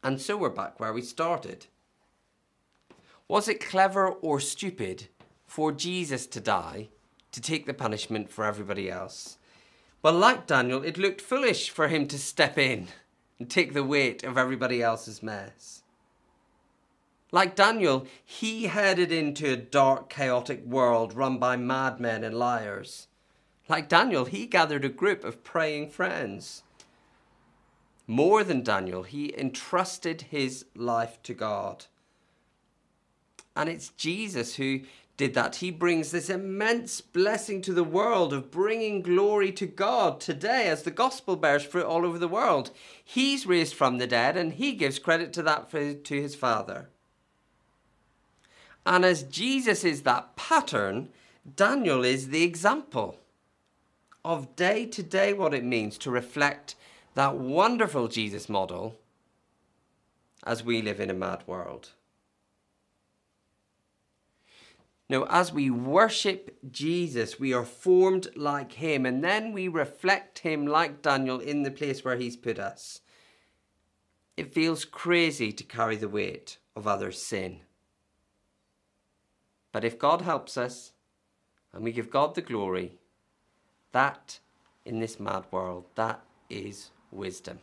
And 0.03 0.19
so 0.19 0.35
we're 0.35 0.49
back 0.49 0.79
where 0.79 0.93
we 0.93 1.03
started. 1.03 1.67
Was 3.27 3.47
it 3.47 3.63
clever 3.63 4.07
or 4.07 4.39
stupid 4.39 5.09
for 5.45 5.71
Jesus 5.71 6.25
to 6.25 6.39
die 6.39 6.89
to 7.33 7.39
take 7.39 7.67
the 7.67 7.73
punishment 7.75 8.31
for 8.31 8.43
everybody 8.43 8.89
else? 8.89 9.37
Well, 10.01 10.15
like 10.15 10.47
Daniel, 10.47 10.83
it 10.83 10.97
looked 10.97 11.21
foolish 11.21 11.69
for 11.69 11.87
him 11.87 12.07
to 12.07 12.17
step 12.17 12.57
in 12.57 12.87
and 13.37 13.47
take 13.47 13.73
the 13.73 13.83
weight 13.83 14.23
of 14.23 14.39
everybody 14.39 14.81
else's 14.81 15.21
mess. 15.21 15.83
Like 17.31 17.55
Daniel, 17.55 18.07
he 18.23 18.67
headed 18.67 19.11
into 19.11 19.51
a 19.51 19.57
dark, 19.57 20.09
chaotic 20.09 20.63
world 20.65 21.13
run 21.13 21.37
by 21.37 21.57
madmen 21.57 22.23
and 22.23 22.37
liars. 22.37 23.07
Like 23.67 23.89
Daniel, 23.89 24.25
he 24.25 24.45
gathered 24.45 24.85
a 24.85 24.89
group 24.89 25.25
of 25.25 25.43
praying 25.43 25.89
friends. 25.89 26.63
More 28.07 28.45
than 28.45 28.63
Daniel, 28.63 29.03
he 29.03 29.37
entrusted 29.37 30.21
his 30.23 30.65
life 30.73 31.21
to 31.23 31.33
God. 31.33 31.85
And 33.57 33.67
it's 33.67 33.89
Jesus 33.89 34.55
who 34.55 34.81
did 35.17 35.33
that. 35.33 35.57
He 35.57 35.71
brings 35.71 36.11
this 36.11 36.29
immense 36.29 37.01
blessing 37.01 37.61
to 37.63 37.73
the 37.73 37.83
world 37.83 38.31
of 38.31 38.51
bringing 38.51 39.01
glory 39.01 39.51
to 39.53 39.65
God 39.65 40.21
today 40.21 40.69
as 40.69 40.83
the 40.83 40.91
gospel 40.91 41.35
bears 41.35 41.63
fruit 41.63 41.85
all 41.85 42.05
over 42.05 42.19
the 42.19 42.27
world. 42.27 42.71
He's 43.03 43.45
raised 43.45 43.73
from 43.73 43.97
the 43.97 44.07
dead 44.07 44.37
and 44.37 44.53
he 44.53 44.73
gives 44.73 44.99
credit 44.99 45.33
to 45.33 45.43
that 45.43 45.69
for, 45.69 45.93
to 45.93 46.21
his 46.21 46.35
Father. 46.35 46.87
And 48.87 49.03
as 49.03 49.23
Jesus 49.23 49.83
is 49.83 50.03
that 50.03 50.37
pattern, 50.37 51.09
Daniel 51.57 52.05
is 52.05 52.29
the 52.29 52.43
example 52.43 53.19
of 54.23 54.55
day 54.55 54.85
to 54.85 55.03
day 55.03 55.33
what 55.33 55.53
it 55.53 55.65
means 55.65 55.97
to 55.97 56.09
reflect 56.09 56.75
that 57.13 57.35
wonderful 57.35 58.07
Jesus 58.07 58.47
model 58.47 58.97
as 60.45 60.63
we 60.63 60.81
live 60.81 61.01
in 61.01 61.09
a 61.09 61.13
mad 61.13 61.43
world. 61.45 61.89
Now, 65.09 65.25
as 65.29 65.51
we 65.51 65.69
worship 65.69 66.57
Jesus, 66.71 67.37
we 67.37 67.53
are 67.53 67.65
formed 67.65 68.29
like 68.37 68.71
him, 68.73 69.05
and 69.05 69.21
then 69.21 69.51
we 69.51 69.67
reflect 69.67 70.39
him 70.39 70.65
like 70.65 71.01
Daniel 71.01 71.41
in 71.41 71.63
the 71.63 71.71
place 71.71 72.05
where 72.05 72.15
he's 72.15 72.37
put 72.37 72.57
us. 72.57 73.01
It 74.37 74.53
feels 74.53 74.85
crazy 74.85 75.51
to 75.51 75.63
carry 75.65 75.97
the 75.97 76.09
weight 76.09 76.57
of 76.73 76.87
others' 76.87 77.21
sin. 77.21 77.61
But 79.71 79.83
if 79.83 79.99
God 79.99 80.21
helps 80.21 80.57
us 80.57 80.93
and 81.73 81.83
we 81.83 81.91
give 81.91 82.09
God 82.09 82.35
the 82.35 82.41
glory, 82.41 82.93
that 83.91 84.39
in 84.85 84.99
this 84.99 85.19
mad 85.19 85.45
world, 85.51 85.85
that 85.95 86.21
is 86.49 86.91
wisdom. 87.11 87.59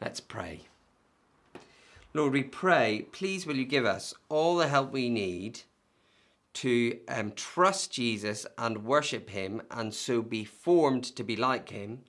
Let's 0.00 0.20
pray. 0.20 0.62
Lord, 2.12 2.32
we 2.32 2.42
pray, 2.42 3.06
please 3.12 3.46
will 3.46 3.56
you 3.56 3.64
give 3.64 3.84
us 3.84 4.14
all 4.28 4.56
the 4.56 4.68
help 4.68 4.92
we 4.92 5.08
need 5.08 5.60
to 6.54 6.98
um, 7.06 7.32
trust 7.32 7.92
Jesus 7.92 8.46
and 8.58 8.84
worship 8.84 9.30
him 9.30 9.62
and 9.70 9.94
so 9.94 10.20
be 10.20 10.44
formed 10.44 11.04
to 11.04 11.22
be 11.22 11.36
like 11.36 11.68
him. 11.68 12.00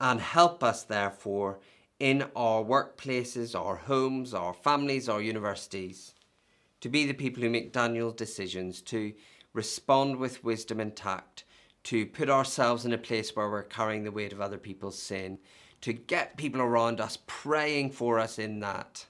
And 0.00 0.20
help 0.20 0.62
us, 0.62 0.82
therefore, 0.82 1.58
in 1.98 2.24
our 2.36 2.62
workplaces, 2.62 3.58
our 3.58 3.76
homes, 3.76 4.34
our 4.34 4.52
families, 4.52 5.08
our 5.08 5.22
universities, 5.22 6.14
to 6.80 6.88
be 6.88 7.06
the 7.06 7.14
people 7.14 7.42
who 7.42 7.50
make 7.50 7.72
Daniel's 7.72 8.14
decisions, 8.14 8.82
to 8.82 9.14
respond 9.52 10.16
with 10.16 10.44
wisdom 10.44 10.78
and 10.78 10.94
tact, 10.94 11.44
to 11.84 12.04
put 12.04 12.28
ourselves 12.28 12.84
in 12.84 12.92
a 12.92 12.98
place 12.98 13.34
where 13.34 13.48
we're 13.48 13.62
carrying 13.62 14.04
the 14.04 14.12
weight 14.12 14.32
of 14.32 14.40
other 14.40 14.58
people's 14.58 14.98
sin, 14.98 15.38
to 15.80 15.92
get 15.92 16.36
people 16.36 16.60
around 16.60 17.00
us 17.00 17.18
praying 17.26 17.90
for 17.90 18.18
us 18.18 18.38
in 18.38 18.60
that. 18.60 19.06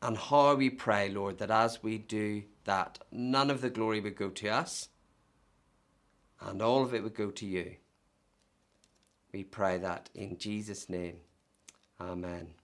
And 0.00 0.16
how 0.16 0.54
we 0.54 0.70
pray, 0.70 1.08
Lord, 1.08 1.38
that 1.38 1.50
as 1.50 1.82
we 1.82 1.98
do 1.98 2.44
that, 2.64 2.98
none 3.10 3.50
of 3.50 3.60
the 3.60 3.70
glory 3.70 4.00
would 4.00 4.16
go 4.16 4.30
to 4.30 4.48
us 4.48 4.88
and 6.40 6.62
all 6.62 6.82
of 6.82 6.94
it 6.94 7.02
would 7.02 7.14
go 7.14 7.30
to 7.30 7.46
you. 7.46 7.76
We 9.32 9.44
pray 9.44 9.78
that 9.78 10.10
in 10.14 10.38
Jesus' 10.38 10.88
name. 10.88 11.18
Amen. 12.00 12.57